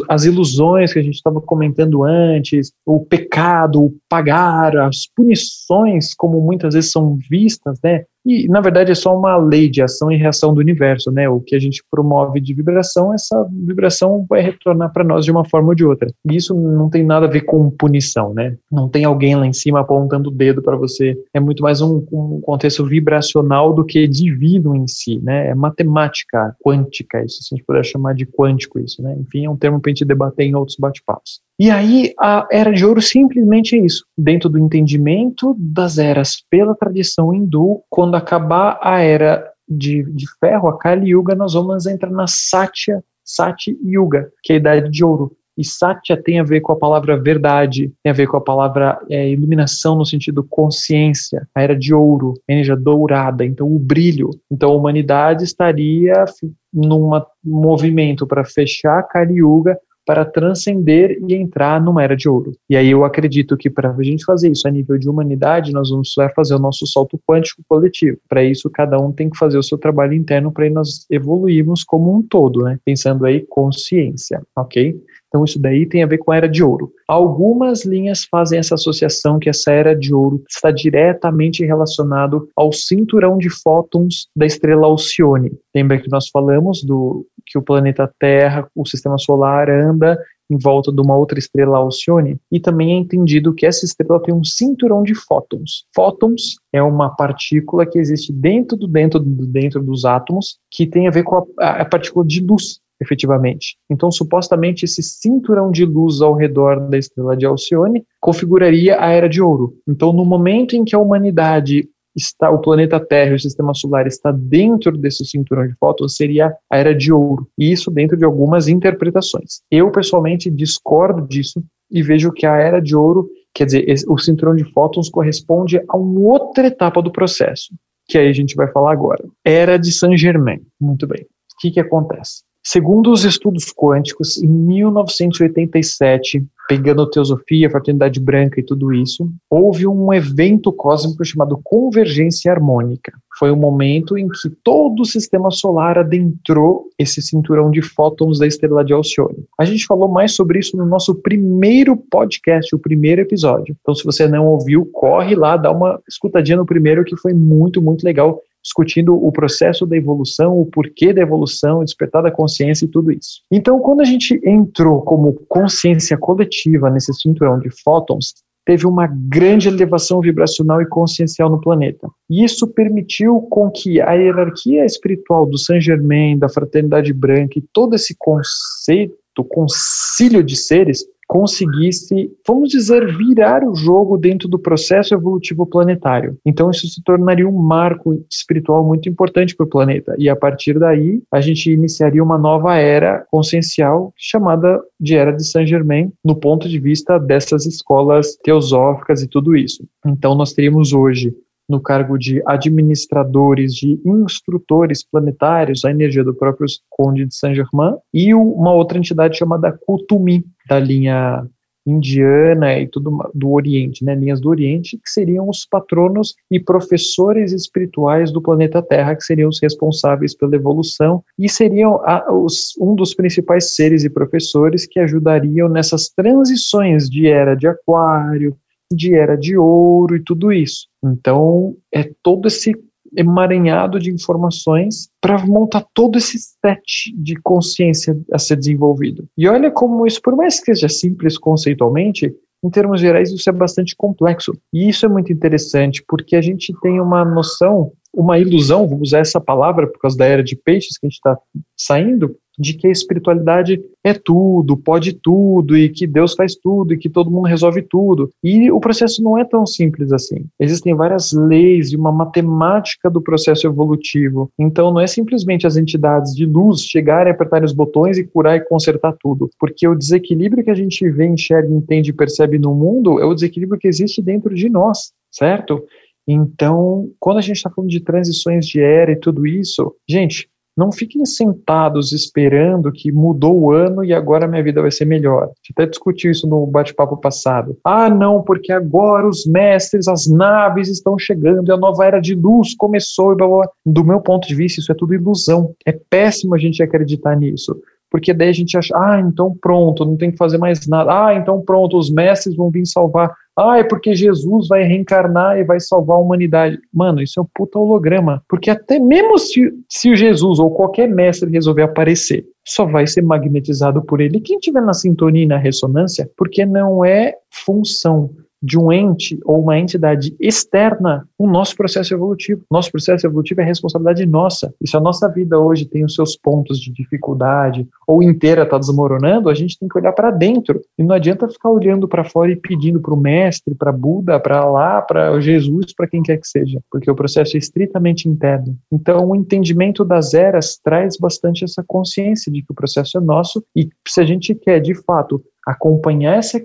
[0.10, 6.42] as ilusões que a gente estava comentando antes, o pecado, o pagar, as punições, como
[6.42, 8.06] muitas vezes são vistas, né?
[8.26, 11.28] E, na verdade, é só uma lei de ação e reação do universo, né?
[11.28, 15.44] O que a gente promove de vibração, essa vibração vai retornar para nós de uma
[15.44, 16.10] forma ou de outra.
[16.30, 18.56] E isso não tem nada a ver com punição, né?
[18.72, 21.18] Não tem alguém lá em cima apontando o dedo para você.
[21.34, 25.50] É muito mais um, um, contexto vibracional do que divino em si, né?
[25.50, 29.16] É matemática quântica, isso se a gente puder chamar de quântico isso, né?
[29.20, 31.42] Enfim, é um termo para a gente debater em outros bate-papos.
[31.60, 34.04] E aí, a Era de Ouro simplesmente é isso.
[34.18, 40.68] Dentro do entendimento das eras pela tradição hindu, quando acabar a Era de, de Ferro,
[40.68, 45.06] a Kali Yuga, nós vamos entrar na Satya, Sati Yuga, que é a Idade de
[45.06, 45.32] Ouro.
[45.56, 49.00] E Satya tem a ver com a palavra verdade, tem a ver com a palavra
[49.08, 54.32] é, iluminação no sentido consciência, a era de ouro, energia dourada, então o brilho.
[54.52, 56.26] Então a humanidade estaria
[56.74, 57.12] num
[57.44, 62.52] movimento para fechar Kali Yuga, para transcender e entrar numa era de ouro.
[62.70, 65.89] E aí eu acredito que para a gente fazer isso a nível de humanidade, nós
[65.89, 68.18] vamos fazer o nosso salto quântico coletivo.
[68.28, 72.16] Para isso, cada um tem que fazer o seu trabalho interno para nós evoluirmos como
[72.16, 72.80] um todo, né?
[72.86, 75.00] Pensando aí consciência, ok?
[75.34, 76.93] Então, isso daí tem a ver com a era de ouro.
[77.08, 83.39] Algumas linhas fazem essa associação que essa era de ouro está diretamente relacionado ao cinturão
[83.39, 85.52] de fótons da estrela Alcione.
[85.74, 90.19] Lembra que nós falamos do que o planeta Terra, o sistema solar anda
[90.52, 94.36] em volta de uma outra estrela Alcione, e também é entendido que essa estrela tem
[94.36, 95.86] um cinturão de fótons.
[95.96, 101.08] Fótons é uma partícula que existe dentro do dentro do dentro dos átomos, que tem
[101.08, 103.77] a ver com a, a partícula de luz efetivamente.
[103.89, 109.27] Então, supostamente, esse cinturão de luz ao redor da estrela de Alcione configuraria a Era
[109.27, 109.75] de Ouro.
[109.88, 114.32] Então, no momento em que a humanidade está, o planeta Terra, o sistema solar está
[114.32, 117.47] dentro desse cinturão de fótons, seria a Era de Ouro.
[117.58, 119.62] E isso dentro de algumas interpretações.
[119.69, 124.56] Eu, pessoalmente, discordo disso e vejo que a Era de Ouro, quer dizer, o cinturão
[124.56, 127.73] de fótons corresponde a uma outra etapa do processo,
[128.08, 129.23] que aí a gente vai falar agora.
[129.43, 130.62] Era de Saint Germain.
[130.79, 131.21] Muito bem.
[131.21, 132.43] O que, que acontece?
[132.65, 140.13] Segundo os estudos quânticos, em 1987, pegando teosofia, fraternidade branca e tudo isso, houve um
[140.13, 143.12] evento cósmico chamado convergência harmônica.
[143.38, 148.40] Foi o um momento em que todo o sistema solar adentrou esse cinturão de fótons
[148.40, 149.44] da estrela de Alcione.
[149.60, 153.75] A gente falou mais sobre isso no nosso primeiro podcast, o primeiro episódio.
[153.81, 157.81] Então, se você não ouviu, corre lá, dá uma escutadinha no primeiro que foi muito,
[157.81, 162.86] muito legal discutindo o processo da evolução, o porquê da evolução, o despertar da consciência
[162.86, 163.42] e tudo isso.
[163.52, 168.34] Então, quando a gente entrou como consciência coletiva nesse cinturão de fótons,
[168.66, 172.08] teve uma grande elevação vibracional e consciencial no planeta.
[172.30, 177.64] E isso permitiu com que a hierarquia espiritual do Saint Germain, da Fraternidade Branca e
[177.74, 179.14] todo esse conceito,
[179.50, 186.38] concílio de seres, conseguisse, vamos dizer, virar o jogo dentro do processo evolutivo planetário.
[186.46, 190.15] Então isso se tornaria um marco espiritual muito importante para o planeta.
[190.17, 195.46] E a partir daí, a gente iniciaria uma nova era consciencial chamada de Era de
[195.46, 199.84] Saint Germain, no ponto de vista dessas escolas teosóficas e tudo isso.
[200.06, 201.34] Então nós teríamos hoje
[201.68, 208.34] no cargo de administradores, de instrutores planetários, a energia do próprio Conde de Saint-Germain, e
[208.34, 211.46] uma outra entidade chamada Kutumi, da linha
[211.86, 217.52] indiana e tudo do Oriente, né, linhas do Oriente, que seriam os patronos e professores
[217.52, 222.96] espirituais do planeta Terra, que seriam os responsáveis pela evolução e seriam a, os, um
[222.96, 228.56] dos principais seres e professores que ajudariam nessas transições de era de Aquário,
[228.96, 230.87] de era de ouro e tudo isso.
[231.04, 232.73] Então, é todo esse
[233.15, 239.25] emaranhado de informações para montar todo esse set de consciência a ser desenvolvido.
[239.37, 242.33] E olha como isso, por mais que seja simples conceitualmente,
[242.63, 244.54] em termos gerais, isso é bastante complexo.
[244.73, 249.19] E isso é muito interessante, porque a gente tem uma noção, uma ilusão, vou usar
[249.19, 251.37] essa palavra por causa da era de peixes que a gente está
[251.77, 256.97] saindo, de que a espiritualidade é tudo, pode tudo, e que Deus faz tudo, e
[256.97, 258.29] que todo mundo resolve tudo.
[258.43, 260.45] E o processo não é tão simples assim.
[260.60, 264.49] Existem várias leis e uma matemática do processo evolutivo.
[264.60, 268.65] Então não é simplesmente as entidades de luz chegarem, apertarem os botões e curar e
[268.65, 269.49] consertar tudo.
[269.60, 273.33] Porque o desequilíbrio que a gente vê, enxerga, entende e percebe no mundo é o
[273.33, 275.83] desequilíbrio que existe dentro de nós, certo?
[276.27, 280.92] Então, quando a gente está falando de transições de era e tudo isso, gente, não
[280.92, 285.44] fiquem sentados esperando que mudou o ano e agora minha vida vai ser melhor.
[285.44, 287.78] A gente até discutiu isso no bate-papo passado.
[287.84, 292.36] Ah, não, porque agora os mestres, as naves estão chegando e a nova era de
[292.36, 293.34] luz começou.
[293.34, 293.69] E blá, blá.
[293.86, 295.74] Do meu ponto de vista, isso é tudo ilusão.
[295.86, 297.76] É péssimo a gente acreditar nisso
[298.14, 301.26] porque daí a gente acha, ah, então pronto, não tem que fazer mais nada.
[301.26, 303.34] Ah, então pronto, os mestres vão vir salvar.
[303.58, 306.78] Ah, é porque Jesus vai reencarnar e vai salvar a humanidade.
[306.94, 308.44] Mano, isso é um puta holograma.
[308.48, 313.24] Porque até mesmo se, se o Jesus ou qualquer mestre resolver aparecer, só vai ser
[313.24, 318.30] magnetizado por ele quem tiver na sintonia e na ressonância, porque não é função
[318.64, 322.64] de um ente ou uma entidade externa o nosso processo evolutivo.
[322.72, 324.74] Nosso processo evolutivo é responsabilidade nossa.
[324.82, 328.78] E se a nossa vida hoje tem os seus pontos de dificuldade ou inteira está
[328.78, 330.82] desmoronando, a gente tem que olhar para dentro.
[330.98, 334.64] E não adianta ficar olhando para fora e pedindo para o mestre, para Buda, para
[334.64, 338.78] lá, para Jesus, para quem quer que seja, porque o processo é estritamente interno.
[338.92, 343.64] Então, o entendimento das eras traz bastante essa consciência de que o processo é nosso
[343.76, 346.60] e se a gente quer, de fato, acompanhar essa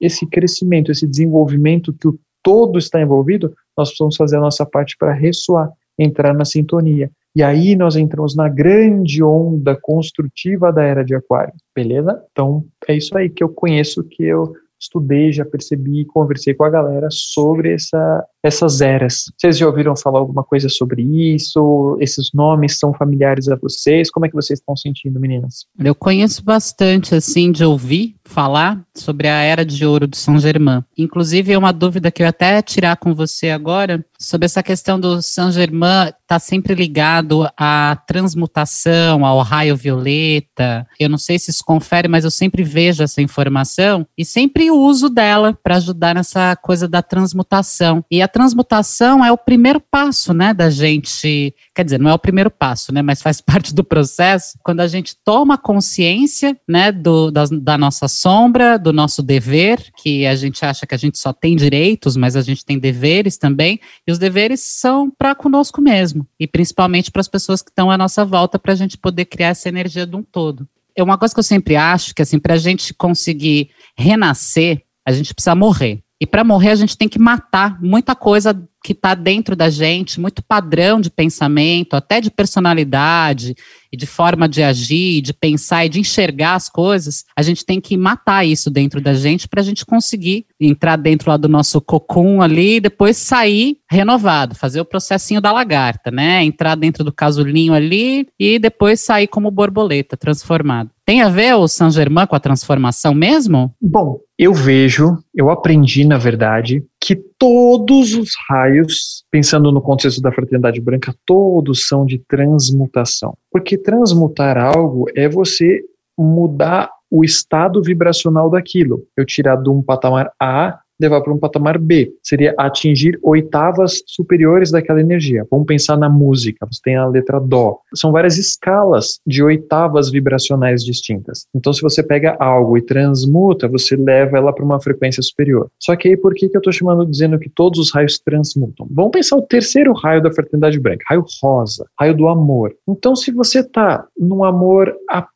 [0.00, 4.96] esse crescimento, esse desenvolvimento que o todo está envolvido, nós precisamos fazer a nossa parte
[4.96, 7.10] para ressoar, entrar na sintonia.
[7.34, 12.22] E aí nós entramos na grande onda construtiva da era de Aquário, beleza?
[12.30, 16.70] Então é isso aí que eu conheço, que eu estudei, já percebi, conversei com a
[16.70, 19.24] galera sobre essa, essas eras.
[19.36, 21.96] Vocês já ouviram falar alguma coisa sobre isso?
[22.00, 24.10] Esses nomes são familiares a vocês?
[24.10, 25.66] Como é que vocês estão sentindo, meninas?
[25.78, 30.82] Eu conheço bastante, assim, de ouvir falar sobre a Era de Ouro de São Germain.
[30.96, 35.20] Inclusive, é uma dúvida que eu até tirar com você agora, sobre essa questão do
[35.22, 40.86] São Germain está sempre ligado à transmutação, ao raio violeta.
[40.98, 45.08] Eu não sei se isso confere, mas eu sempre vejo essa informação e sempre uso
[45.08, 48.04] dela para ajudar nessa coisa da transmutação.
[48.10, 52.18] E a transmutação é o primeiro passo, né, da gente, quer dizer, não é o
[52.18, 57.30] primeiro passo, né, mas faz parte do processo, quando a gente toma consciência, né, do,
[57.30, 61.32] da, da nossa sombra, do nosso dever, que a gente acha que a gente só
[61.32, 66.28] tem direitos, mas a gente tem deveres também, e os deveres são para conosco mesmo,
[66.38, 69.48] e principalmente para as pessoas que estão à nossa volta, para a gente poder criar
[69.48, 70.68] essa energia de um todo.
[70.94, 75.12] É uma coisa que eu sempre acho que, assim, para a gente conseguir renascer, a
[75.12, 76.02] gente precisa morrer.
[76.20, 78.54] E para morrer, a gente tem que matar muita coisa
[78.86, 83.56] que está dentro da gente, muito padrão de pensamento, até de personalidade,
[83.92, 87.80] e de forma de agir, de pensar e de enxergar as coisas, a gente tem
[87.80, 91.80] que matar isso dentro da gente para a gente conseguir entrar dentro lá do nosso
[91.80, 96.44] cocum ali e depois sair renovado, fazer o processinho da lagarta, né?
[96.44, 100.90] Entrar dentro do casulinho ali e depois sair como borboleta, transformado.
[101.04, 103.74] Tem a ver o Saint Germain com a transformação mesmo?
[103.80, 110.32] Bom, eu vejo, eu aprendi, na verdade, que todos os raios, pensando no contexto da
[110.32, 113.38] fraternidade branca, todos são de transmutação.
[113.48, 115.84] Porque transmutar algo é você
[116.18, 119.04] mudar o estado vibracional daquilo.
[119.16, 122.12] Eu tirar de um patamar A levar para um patamar B.
[122.22, 125.46] Seria atingir oitavas superiores daquela energia.
[125.50, 126.66] Vamos pensar na música.
[126.70, 127.78] Você tem a letra Dó.
[127.94, 131.46] São várias escalas de oitavas vibracionais distintas.
[131.54, 135.68] Então, se você pega algo e transmuta, você leva ela para uma frequência superior.
[135.80, 138.86] Só que aí, por que, que eu estou chamando, dizendo que todos os raios transmutam?
[138.90, 142.74] Vamos pensar o terceiro raio da fraternidade branca, raio rosa, raio do amor.
[142.88, 144.94] Então, se você está num amor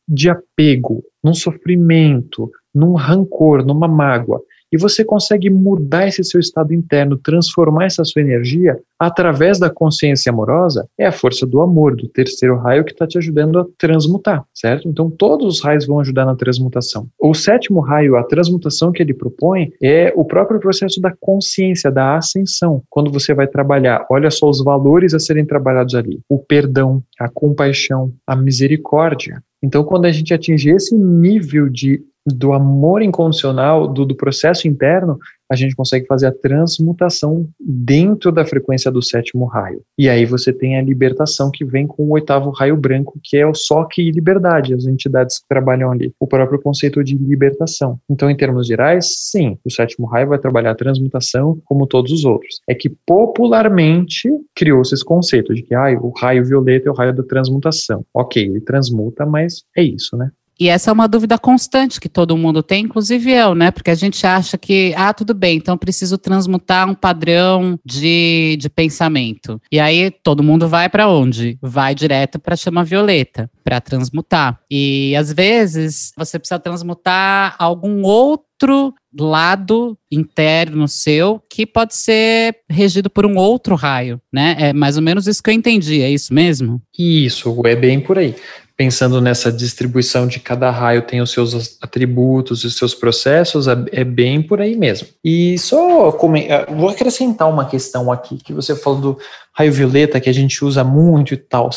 [0.08, 4.40] de apego, num sofrimento, num rancor, numa mágoa,
[4.72, 10.30] e você consegue mudar esse seu estado interno, transformar essa sua energia através da consciência
[10.30, 14.44] amorosa, é a força do amor, do terceiro raio que está te ajudando a transmutar,
[14.54, 14.88] certo?
[14.88, 17.08] Então todos os raios vão ajudar na transmutação.
[17.18, 22.16] O sétimo raio, a transmutação que ele propõe, é o próprio processo da consciência, da
[22.16, 22.82] ascensão.
[22.90, 27.28] Quando você vai trabalhar, olha só os valores a serem trabalhados ali: o perdão, a
[27.28, 29.42] compaixão, a misericórdia.
[29.62, 35.18] Então, quando a gente atinge esse nível de do amor incondicional, do, do processo interno,
[35.50, 39.82] a gente consegue fazer a transmutação dentro da frequência do sétimo raio.
[39.98, 43.44] E aí você tem a libertação que vem com o oitavo raio branco, que é
[43.44, 47.98] o soque e liberdade, as entidades que trabalham ali, o próprio conceito de libertação.
[48.08, 52.24] Então, em termos gerais, sim, o sétimo raio vai trabalhar a transmutação como todos os
[52.24, 52.60] outros.
[52.68, 57.12] É que popularmente criou-se esse conceito de que ah, o raio violeta é o raio
[57.12, 58.04] da transmutação.
[58.14, 60.30] Ok, ele transmuta, mas é isso, né?
[60.60, 63.70] E essa é uma dúvida constante que todo mundo tem, inclusive eu, né?
[63.70, 68.68] Porque a gente acha que, ah, tudo bem, então preciso transmutar um padrão de, de
[68.68, 69.58] pensamento.
[69.72, 71.58] E aí todo mundo vai para onde?
[71.62, 74.60] Vai direto para chama violeta, para transmutar.
[74.70, 83.08] E às vezes você precisa transmutar algum outro lado interno seu que pode ser regido
[83.08, 84.56] por um outro raio, né?
[84.58, 86.82] É mais ou menos isso que eu entendi, é isso mesmo?
[86.98, 88.34] Isso, é bem por aí
[88.80, 94.02] pensando nessa distribuição de cada raio tem os seus atributos, os seus processos, é, é
[94.02, 95.06] bem por aí mesmo.
[95.22, 99.18] E só é, vou acrescentar uma questão aqui que você falou do
[99.52, 101.68] raio violeta que a gente usa muito e tal.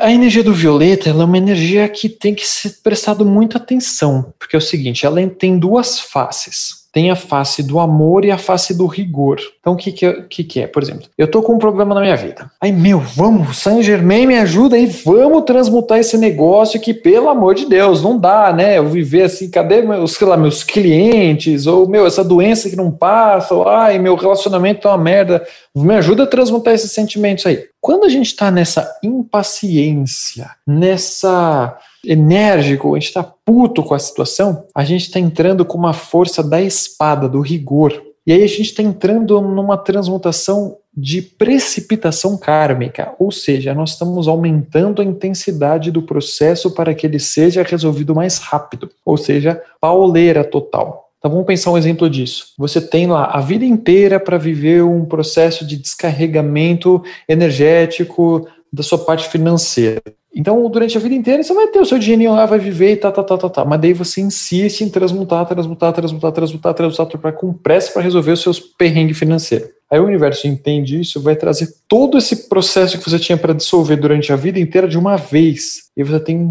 [0.00, 4.56] A energia do violeta é uma energia que tem que ser prestado muita atenção, porque
[4.56, 8.76] é o seguinte, ela tem duas faces tem a face do amor e a face
[8.76, 9.38] do rigor.
[9.60, 10.66] Então, o que que, que que é?
[10.66, 12.50] Por exemplo, eu tô com um problema na minha vida.
[12.60, 17.54] Aí, meu, vamos, Saint Germain me ajuda aí, vamos transmutar esse negócio que, pelo amor
[17.54, 18.78] de Deus, não dá, né?
[18.78, 21.66] Eu viver assim, cadê meus, sei lá, meus clientes?
[21.66, 25.46] Ou, meu, essa doença que não passa, ou, ai, meu relacionamento é uma merda.
[25.74, 27.64] Me ajuda a transmutar esses sentimentos aí.
[27.80, 34.64] Quando a gente tá nessa impaciência, nessa enérgico, a gente está puto com a situação,
[34.74, 38.02] a gente está entrando com uma força da espada, do rigor.
[38.26, 44.26] E aí a gente está entrando numa transmutação de precipitação kármica, ou seja, nós estamos
[44.26, 50.44] aumentando a intensidade do processo para que ele seja resolvido mais rápido, ou seja, pauleira
[50.44, 51.10] total.
[51.18, 52.54] Então vamos pensar um exemplo disso.
[52.58, 58.98] Você tem lá a vida inteira para viver um processo de descarregamento energético da sua
[58.98, 60.02] parte financeira.
[60.34, 62.96] Então, durante a vida inteira, você vai ter o seu dinheirinho lá, vai viver e
[62.96, 63.64] tá, tá, tá, tá, tá.
[63.64, 68.32] Mas daí você insiste em transmutar, transmutar, transmutar, transmutar, transmutar, para com pressa para resolver
[68.32, 69.68] os seus perrengues financeiros.
[69.90, 73.98] Aí o universo entende isso, vai trazer todo esse processo que você tinha para dissolver
[73.98, 75.90] durante a vida inteira de uma vez.
[75.96, 76.48] E você tem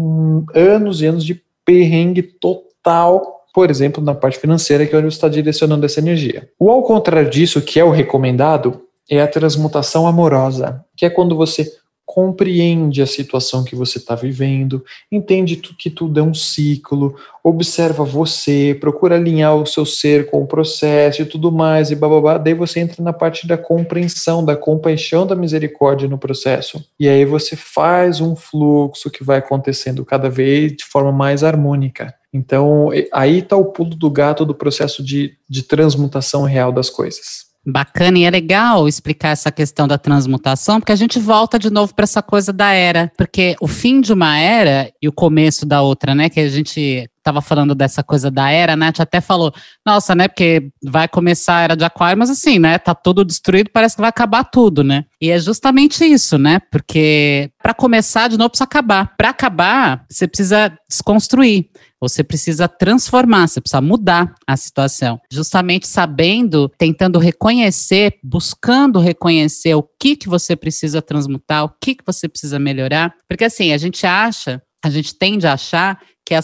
[0.54, 5.16] anos e anos de perrengue total por exemplo, na parte financeira, que é onde você
[5.16, 6.48] está direcionando essa energia.
[6.58, 11.36] O ao contrário disso, que é o recomendado, é a transmutação amorosa, que é quando
[11.36, 11.70] você
[12.12, 18.76] compreende a situação que você está vivendo, entende que tudo é um ciclo, observa você,
[18.80, 22.80] procura alinhar o seu ser com o processo e tudo mais, e bababá, daí você
[22.80, 26.84] entra na parte da compreensão, da compaixão, da misericórdia no processo.
[26.98, 32.12] E aí você faz um fluxo que vai acontecendo cada vez de forma mais harmônica.
[32.34, 37.49] Então, aí está o pulo do gato do processo de, de transmutação real das coisas.
[37.66, 41.94] Bacana, e é legal explicar essa questão da transmutação, porque a gente volta de novo
[41.94, 45.82] para essa coisa da era, porque o fim de uma era e o começo da
[45.82, 46.30] outra, né?
[46.30, 48.86] Que a gente estava falando dessa coisa da era, né?
[48.86, 49.52] A gente até falou,
[49.84, 50.26] nossa, né?
[50.26, 52.78] Porque vai começar a era de aquário, mas assim, né?
[52.78, 55.04] Tá tudo destruído, parece que vai acabar tudo, né?
[55.20, 56.60] E é justamente isso, né?
[56.70, 59.14] Porque para começar de novo precisa acabar.
[59.16, 61.69] Para acabar, você precisa desconstruir.
[62.00, 65.20] Você precisa transformar, você precisa mudar a situação.
[65.30, 72.04] Justamente sabendo, tentando reconhecer, buscando reconhecer o que, que você precisa transmutar, o que, que
[72.06, 73.14] você precisa melhorar.
[73.28, 76.34] Porque assim, a gente acha a gente tende a achar que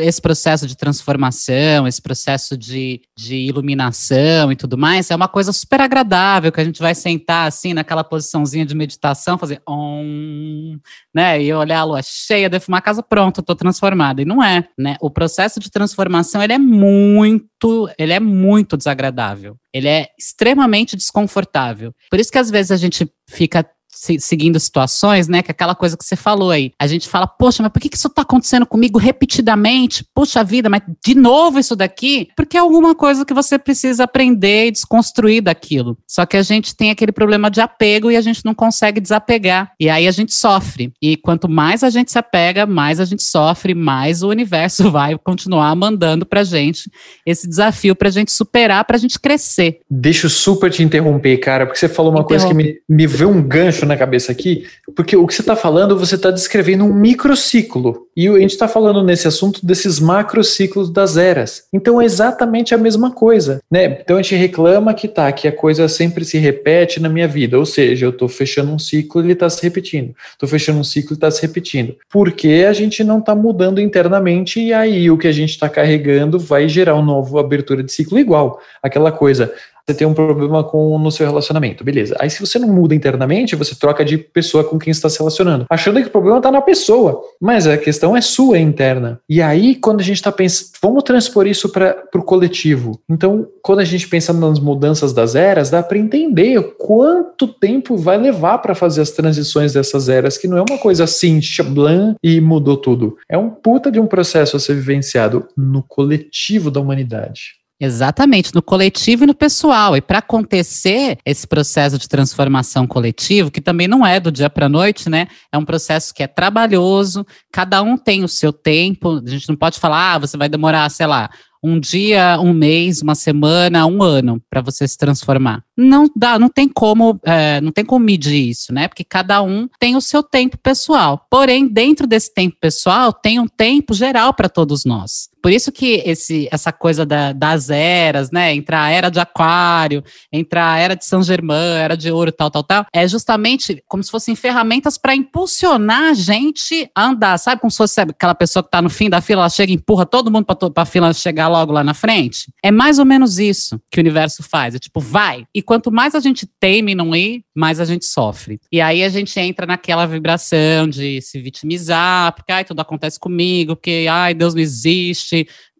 [0.00, 5.52] esse processo de transformação, esse processo de, de iluminação e tudo mais, é uma coisa
[5.52, 10.76] super agradável, que a gente vai sentar assim naquela posiçãozinha de meditação, fazer om,
[11.14, 14.20] né, e olhar a lua cheia, defumar a casa, pronto, estou transformada.
[14.20, 14.96] E não é, né?
[15.00, 19.56] O processo de transformação, ele é muito, ele é muito desagradável.
[19.72, 21.94] Ele é extremamente desconfortável.
[22.10, 25.42] Por isso que às vezes a gente fica seguindo situações, né?
[25.42, 26.72] Que é aquela coisa que você falou aí.
[26.78, 30.04] A gente fala, poxa, mas por que, que isso tá acontecendo comigo repetidamente?
[30.14, 32.28] Puxa vida, mas de novo isso daqui?
[32.36, 35.98] Porque é alguma coisa que você precisa aprender e desconstruir daquilo.
[36.06, 39.72] Só que a gente tem aquele problema de apego e a gente não consegue desapegar.
[39.78, 40.92] E aí a gente sofre.
[41.02, 45.16] E quanto mais a gente se apega, mais a gente sofre, mais o universo vai
[45.18, 46.90] continuar mandando pra gente
[47.26, 49.80] esse desafio pra gente superar, pra gente crescer.
[49.90, 53.30] Deixa eu super te interromper, cara, porque você falou uma coisa que me, me veio
[53.30, 56.92] um gancho na cabeça aqui, porque o que você está falando, você está descrevendo um
[56.92, 58.06] microciclo.
[58.16, 61.64] E a gente está falando nesse assunto desses macrociclos das eras.
[61.72, 63.98] Então é exatamente a mesma coisa, né?
[64.00, 67.58] Então a gente reclama que tá, que a coisa sempre se repete na minha vida,
[67.58, 70.14] ou seja, eu estou fechando um ciclo e ele está se repetindo.
[70.32, 71.96] Estou fechando um ciclo e está se repetindo.
[72.10, 76.38] Porque a gente não está mudando internamente e aí o que a gente está carregando
[76.38, 78.60] vai gerar uma nova abertura de ciclo igual.
[78.82, 79.52] Aquela coisa,
[79.90, 82.16] você tem um problema com no seu relacionamento, beleza.
[82.20, 85.66] Aí se você não muda internamente, você troca de pessoa com quem está se relacionando,
[85.68, 89.20] achando que o problema está na pessoa, mas a questão é sua interna.
[89.28, 93.00] E aí quando a gente está pensando, vamos transpor isso para o coletivo.
[93.08, 98.18] Então, quando a gente pensa nas mudanças das eras, dá para entender quanto tempo vai
[98.18, 102.40] levar para fazer as transições dessas eras, que não é uma coisa assim, chablan e
[102.40, 103.16] mudou tudo.
[103.28, 107.59] É um puta de um processo a ser vivenciado no coletivo da humanidade.
[107.80, 109.96] Exatamente, no coletivo e no pessoal.
[109.96, 114.66] E para acontecer esse processo de transformação coletivo, que também não é do dia para
[114.66, 115.28] a noite, né?
[115.50, 119.22] É um processo que é trabalhoso, cada um tem o seu tempo.
[119.24, 121.30] A gente não pode falar, ah, você vai demorar, sei lá,
[121.62, 125.62] um dia, um mês, uma semana, um ano para você se transformar.
[125.74, 128.88] Não dá, não tem como, é, não tem como medir isso, né?
[128.88, 131.26] Porque cada um tem o seu tempo pessoal.
[131.30, 135.29] Porém, dentro desse tempo pessoal, tem um tempo geral para todos nós.
[135.42, 138.54] Por isso que esse, essa coisa da, das eras, né?
[138.54, 142.50] Entre a era de aquário, entre a era de São Germain, era de ouro, tal,
[142.50, 147.38] tal, tal, é justamente como se fossem ferramentas para impulsionar a gente a andar.
[147.38, 149.74] Sabe como se fosse aquela pessoa que está no fim da fila, ela chega e
[149.74, 152.52] empurra todo mundo para a fila chegar logo lá na frente?
[152.62, 154.74] É mais ou menos isso que o universo faz.
[154.74, 155.44] É tipo, vai.
[155.54, 158.60] E quanto mais a gente teme não ir, mais a gente sofre.
[158.70, 163.76] E aí a gente entra naquela vibração de se vitimizar, porque ai, tudo acontece comigo,
[163.76, 165.29] porque ai, Deus não existe,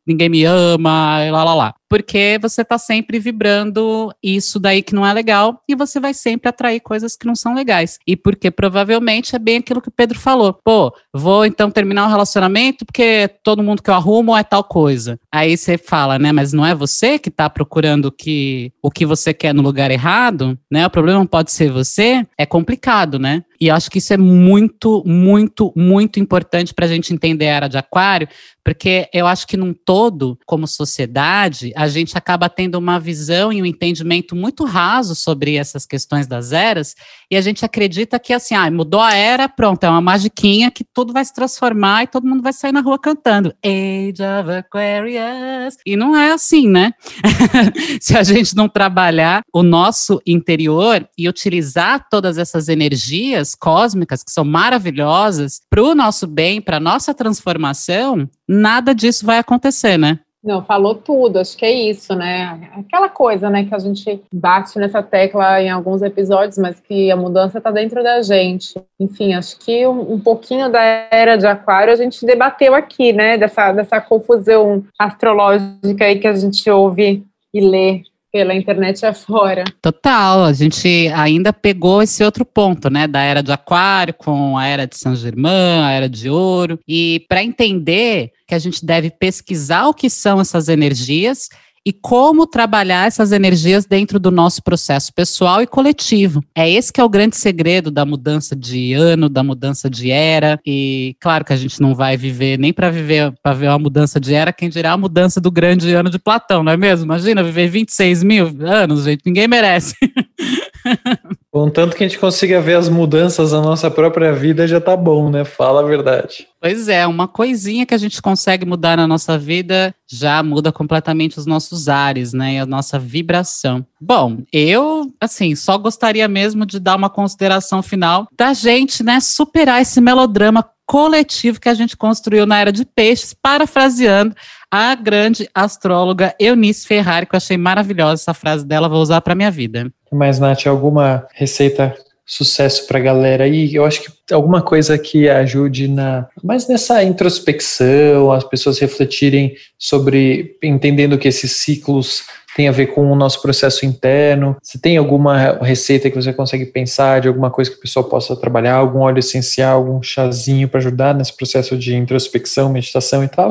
[0.07, 5.05] ninguém me ama, lá lá lá porque você está sempre vibrando isso daí que não
[5.05, 7.99] é legal e você vai sempre atrair coisas que não são legais.
[8.07, 10.57] E porque provavelmente é bem aquilo que o Pedro falou.
[10.65, 15.19] Pô, vou então terminar um relacionamento porque todo mundo que eu arrumo é tal coisa.
[15.33, 19.35] Aí você fala, né, mas não é você que está procurando que, o que você
[19.35, 20.87] quer no lugar errado, né?
[20.87, 22.25] O problema pode ser você.
[22.39, 23.43] É complicado, né?
[23.61, 27.69] E acho que isso é muito, muito, muito importante para a gente entender a era
[27.69, 28.27] de Aquário,
[28.65, 33.63] porque eu acho que num todo, como sociedade, a gente acaba tendo uma visão e
[33.63, 36.95] um entendimento muito raso sobre essas questões das eras,
[37.31, 40.85] e a gente acredita que assim, ah, mudou a era, pronto, é uma magiquinha que
[40.85, 45.79] tudo vai se transformar e todo mundo vai sair na rua cantando Age of Aquarius.
[45.87, 46.93] E não é assim, né?
[47.99, 54.31] se a gente não trabalhar o nosso interior e utilizar todas essas energias cósmicas que
[54.31, 60.21] são maravilhosas para o nosso bem, para nossa transformação, nada disso vai acontecer, né?
[60.43, 62.71] Não, falou tudo, acho que é isso, né?
[62.75, 67.17] Aquela coisa, né, que a gente bate nessa tecla em alguns episódios, mas que a
[67.17, 68.75] mudança está dentro da gente.
[68.99, 73.37] Enfim, acho que um, um, pouquinho da era de aquário a gente debateu aqui, né?
[73.37, 77.23] Dessa, dessa confusão astrológica aí que a gente ouve
[77.53, 78.03] e lê
[78.33, 79.65] pela internet afora.
[79.83, 84.67] Total, a gente ainda pegou esse outro ponto, né, da era de Aquário com a
[84.67, 89.11] era de São Germain, a era de Ouro, e para entender que a gente deve
[89.11, 91.49] pesquisar o que são essas energias
[91.87, 96.43] e como trabalhar essas energias dentro do nosso processo pessoal e coletivo.
[96.55, 100.61] É esse que é o grande segredo da mudança de ano, da mudança de era.
[100.67, 104.21] E claro que a gente não vai viver nem para viver para ver uma mudança
[104.21, 107.07] de era, quem dirá a mudança do grande ano de Platão, não é mesmo?
[107.07, 109.95] Imagina viver 26 mil anos, gente, ninguém merece.
[111.53, 115.29] Contanto que a gente consiga ver as mudanças na nossa própria vida, já tá bom,
[115.31, 115.45] né?
[115.45, 116.47] Fala a verdade.
[116.61, 121.39] Pois é, uma coisinha que a gente consegue mudar na nossa vida já muda completamente
[121.39, 122.55] os nossos ares, né?
[122.55, 123.85] E a nossa vibração.
[124.01, 129.83] Bom, eu, assim, só gostaria mesmo de dar uma consideração final da gente, né, superar
[129.83, 134.35] esse melodrama coletivo que a gente construiu na Era de Peixes, parafraseando
[134.71, 139.35] a grande astróloga Eunice Ferrari, que eu achei maravilhosa essa frase dela, vou usar para
[139.35, 139.91] minha vida.
[140.13, 141.97] Mas, Nath, alguma receita
[142.31, 143.75] sucesso para a galera aí?
[143.75, 150.57] Eu acho que alguma coisa que ajude na, mais nessa introspecção, as pessoas refletirem sobre
[150.63, 152.23] entendendo que esses ciclos
[152.55, 154.57] têm a ver com o nosso processo interno.
[154.63, 158.37] Se tem alguma receita que você consegue pensar de alguma coisa que a pessoa possa
[158.37, 163.51] trabalhar, algum óleo essencial, algum chazinho para ajudar nesse processo de introspecção, meditação e tal?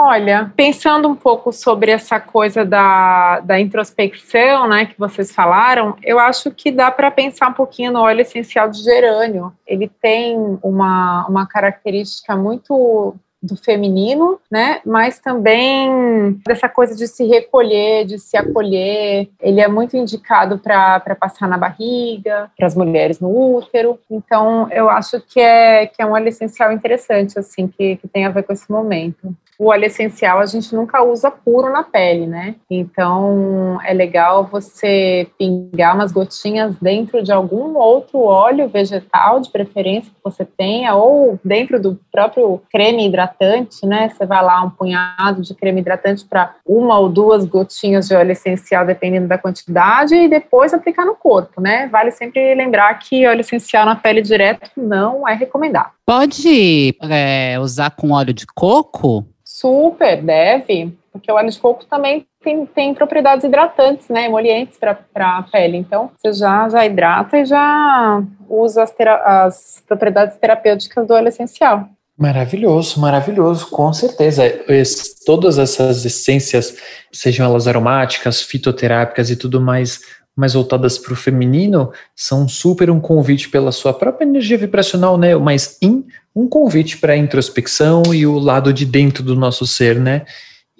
[0.00, 6.20] Olha, pensando um pouco sobre essa coisa da, da introspecção, né, que vocês falaram, eu
[6.20, 9.52] acho que dá para pensar um pouquinho no óleo essencial de gerânio.
[9.66, 14.80] Ele tem uma, uma característica muito do feminino, né?
[14.84, 19.28] Mas também dessa coisa de se recolher, de se acolher.
[19.40, 23.98] Ele é muito indicado para passar na barriga, para as mulheres no útero.
[24.10, 28.26] Então, eu acho que é, que é um óleo essencial interessante, assim, que, que tem
[28.26, 32.26] a ver com esse momento o óleo essencial a gente nunca usa puro na pele,
[32.26, 32.54] né?
[32.70, 40.12] Então é legal você pingar umas gotinhas dentro de algum outro óleo vegetal, de preferência
[40.12, 43.37] que você tenha, ou dentro do próprio creme hidratante,
[43.86, 44.08] né?
[44.08, 48.32] Você vai lá um punhado de creme hidratante para uma ou duas gotinhas de óleo
[48.32, 51.88] essencial, dependendo da quantidade, e depois aplicar no corpo, né?
[51.88, 55.90] Vale sempre lembrar que óleo essencial na pele direto não é recomendado.
[56.04, 59.26] Pode é, usar com óleo de coco?
[59.44, 64.98] Super, deve, porque o óleo de coco também tem, tem propriedades hidratantes, né, emolientes para
[65.16, 65.76] a pele.
[65.76, 71.88] Então, você já, já hidrata e já usa as, as propriedades terapêuticas do óleo essencial.
[72.18, 74.44] Maravilhoso, maravilhoso, com certeza.
[74.66, 76.74] Es, todas essas essências,
[77.12, 80.00] sejam elas aromáticas, fitoterápicas e tudo mais,
[80.34, 85.36] mais voltadas para o feminino, são super um convite pela sua própria energia vibracional, né?
[85.36, 86.04] Mas in
[86.34, 90.26] um convite para a introspecção e o lado de dentro do nosso ser, né?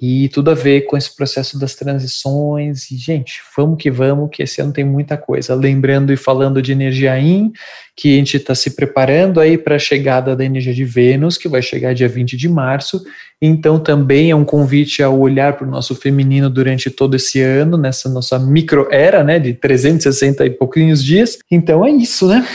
[0.01, 2.89] E tudo a ver com esse processo das transições.
[2.91, 5.57] E, gente, vamos que vamos, que esse ano tem muita coisa.
[5.57, 7.53] Lembrando e falando de energia in,
[7.97, 11.49] que a gente está se preparando aí para a chegada da energia de Vênus, que
[11.49, 13.03] vai chegar dia 20 de março.
[13.43, 17.77] Então, também é um convite ao olhar para o nosso feminino durante todo esse ano,
[17.77, 21.39] nessa nossa micro-era, né, de 360 e pouquinhos dias.
[21.51, 22.47] Então, é isso, né?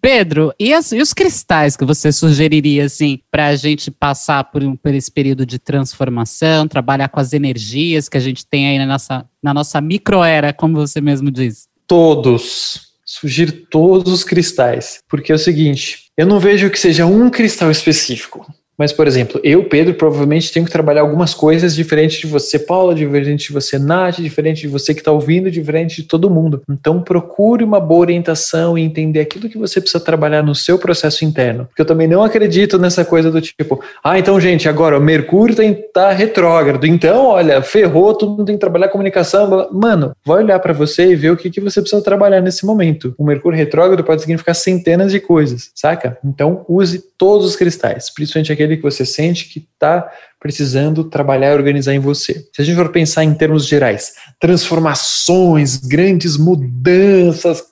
[0.00, 4.62] Pedro, e, as, e, os cristais que você sugeriria, assim, para a gente passar por,
[4.78, 8.86] por, esse período de transformação, trabalhar com as energias que a gente tem aí na
[8.86, 11.68] nossa, na nossa microera, como você mesmo diz?
[11.86, 12.88] Todos.
[13.04, 15.00] Sugiro todos os cristais.
[15.08, 18.46] Porque é o seguinte, eu não vejo que seja um cristal específico.
[18.78, 22.94] Mas, por exemplo, eu, Pedro, provavelmente tenho que trabalhar algumas coisas diferentes de você, Paula,
[22.94, 26.62] diferente de você, Nath, diferente de você que está ouvindo, diferente de todo mundo.
[26.70, 31.24] Então, procure uma boa orientação e entender aquilo que você precisa trabalhar no seu processo
[31.24, 31.66] interno.
[31.66, 35.60] Porque eu também não acredito nessa coisa do tipo, ah, então, gente, agora o Mercúrio
[35.60, 39.68] está tá retrógrado, então, olha, ferrou, todo mundo tem que trabalhar comunicação.
[39.72, 43.14] Mano, vai olhar para você e ver o que, que você precisa trabalhar nesse momento.
[43.18, 46.16] O Mercúrio retrógrado pode significar centenas de coisas, saca?
[46.24, 50.10] Então, use todos os cristais, principalmente aquele que você sente que está
[50.40, 52.44] precisando trabalhar e organizar em você.
[52.52, 57.64] Se a gente for pensar em termos gerais, transformações, grandes mudanças,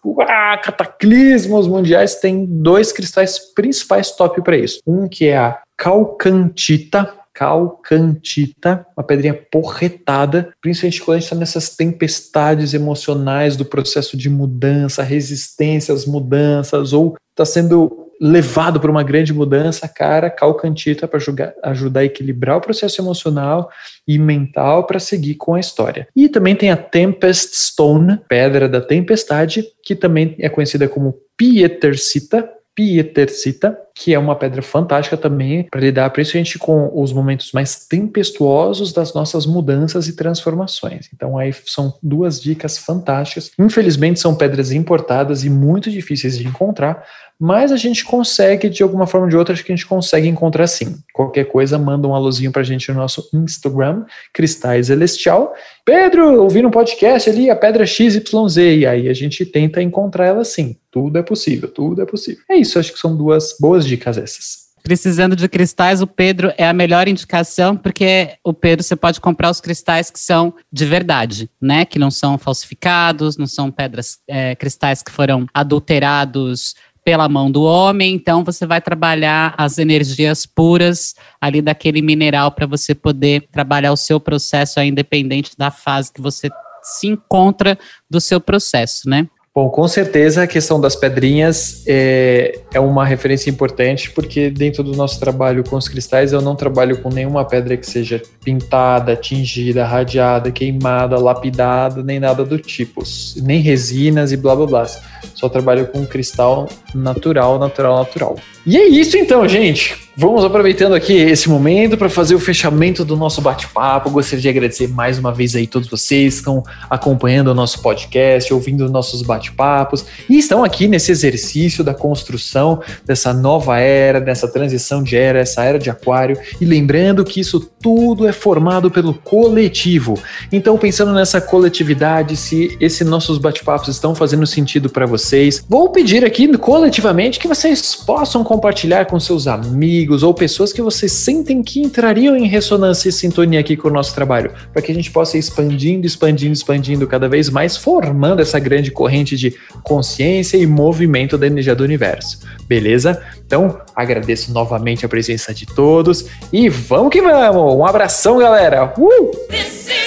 [0.62, 4.80] cataclismos mundiais, tem dois cristais principais top para isso.
[4.86, 11.76] Um que é a calcantita, calcantita, uma pedrinha porretada, principalmente quando a gente está nessas
[11.76, 19.02] tempestades emocionais do processo de mudança, resistência às mudanças, ou está sendo levado por uma
[19.02, 21.20] grande mudança, cara, calcantita para
[21.64, 23.70] ajudar a equilibrar o processo emocional
[24.06, 26.08] e mental para seguir com a história.
[26.14, 32.48] E também tem a Tempest Stone, pedra da tempestade, que também é conhecida como Pietercita,
[32.74, 38.92] Pietercita, que é uma pedra fantástica também para lidar principalmente com os momentos mais tempestuosos
[38.92, 41.08] das nossas mudanças e transformações.
[41.14, 43.50] Então aí são duas dicas fantásticas.
[43.58, 47.04] Infelizmente são pedras importadas e muito difíceis de encontrar,
[47.38, 50.26] mas a gente consegue, de alguma forma ou de outra, acho que a gente consegue
[50.26, 50.96] encontrar sim.
[51.12, 55.54] Qualquer coisa, manda um alôzinho pra gente no nosso Instagram, Cristais Celestial.
[55.84, 60.44] Pedro, ouvindo um podcast ali, a pedra XYZ, e aí a gente tenta encontrar ela
[60.44, 60.76] sim.
[60.90, 62.42] Tudo é possível, tudo é possível.
[62.50, 64.66] É isso, acho que são duas boas dicas essas.
[64.82, 69.50] precisando de cristais, o Pedro é a melhor indicação, porque o Pedro você pode comprar
[69.50, 71.84] os cristais que são de verdade, né?
[71.84, 76.76] Que não são falsificados, não são pedras, é, cristais que foram adulterados
[77.06, 82.66] pela mão do homem, então você vai trabalhar as energias puras ali daquele mineral para
[82.66, 86.50] você poder trabalhar o seu processo independente da fase que você
[86.82, 87.78] se encontra
[88.10, 89.28] do seu processo, né?
[89.56, 94.94] Bom, com certeza a questão das pedrinhas é, é uma referência importante, porque dentro do
[94.94, 99.82] nosso trabalho com os cristais, eu não trabalho com nenhuma pedra que seja pintada, tingida,
[99.86, 103.02] radiada, queimada, lapidada, nem nada do tipo,
[103.36, 104.86] nem resinas e blá blá blá.
[105.34, 108.36] Só trabalho com cristal natural, natural, natural.
[108.66, 110.05] E é isso então, gente.
[110.18, 114.08] Vamos aproveitando aqui esse momento para fazer o fechamento do nosso bate-papo.
[114.08, 118.50] Gostaria de agradecer mais uma vez aí todos vocês que estão acompanhando o nosso podcast,
[118.54, 125.02] ouvindo nossos bate-papos e estão aqui nesse exercício da construção dessa nova era, dessa transição
[125.02, 126.38] de era, essa era de aquário.
[126.58, 130.18] E lembrando que isso tudo é formado pelo coletivo.
[130.50, 136.24] Então, pensando nessa coletividade, se esses nossos bate-papos estão fazendo sentido para vocês, vou pedir
[136.24, 141.60] aqui coletivamente que vocês possam compartilhar com seus amigos amigos ou pessoas que vocês sentem
[141.64, 145.10] que entrariam em ressonância e sintonia aqui com o nosso trabalho, para que a gente
[145.10, 150.64] possa ir expandindo, expandindo, expandindo cada vez mais, formando essa grande corrente de consciência e
[150.64, 152.38] movimento da energia do universo.
[152.68, 153.20] Beleza?
[153.44, 157.74] Então, agradeço novamente a presença de todos e vamos que vamos!
[157.74, 158.94] Um abração, galera!
[158.96, 160.05] Uh!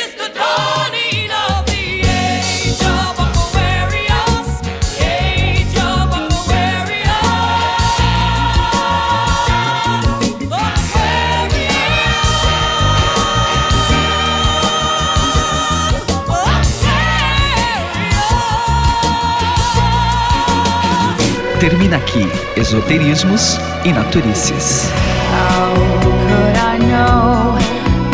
[21.70, 24.89] Termina aqui Esoterismos e Naturices.
[25.30, 27.59] How could I know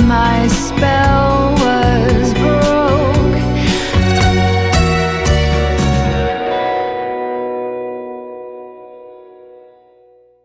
[0.05, 0.49] my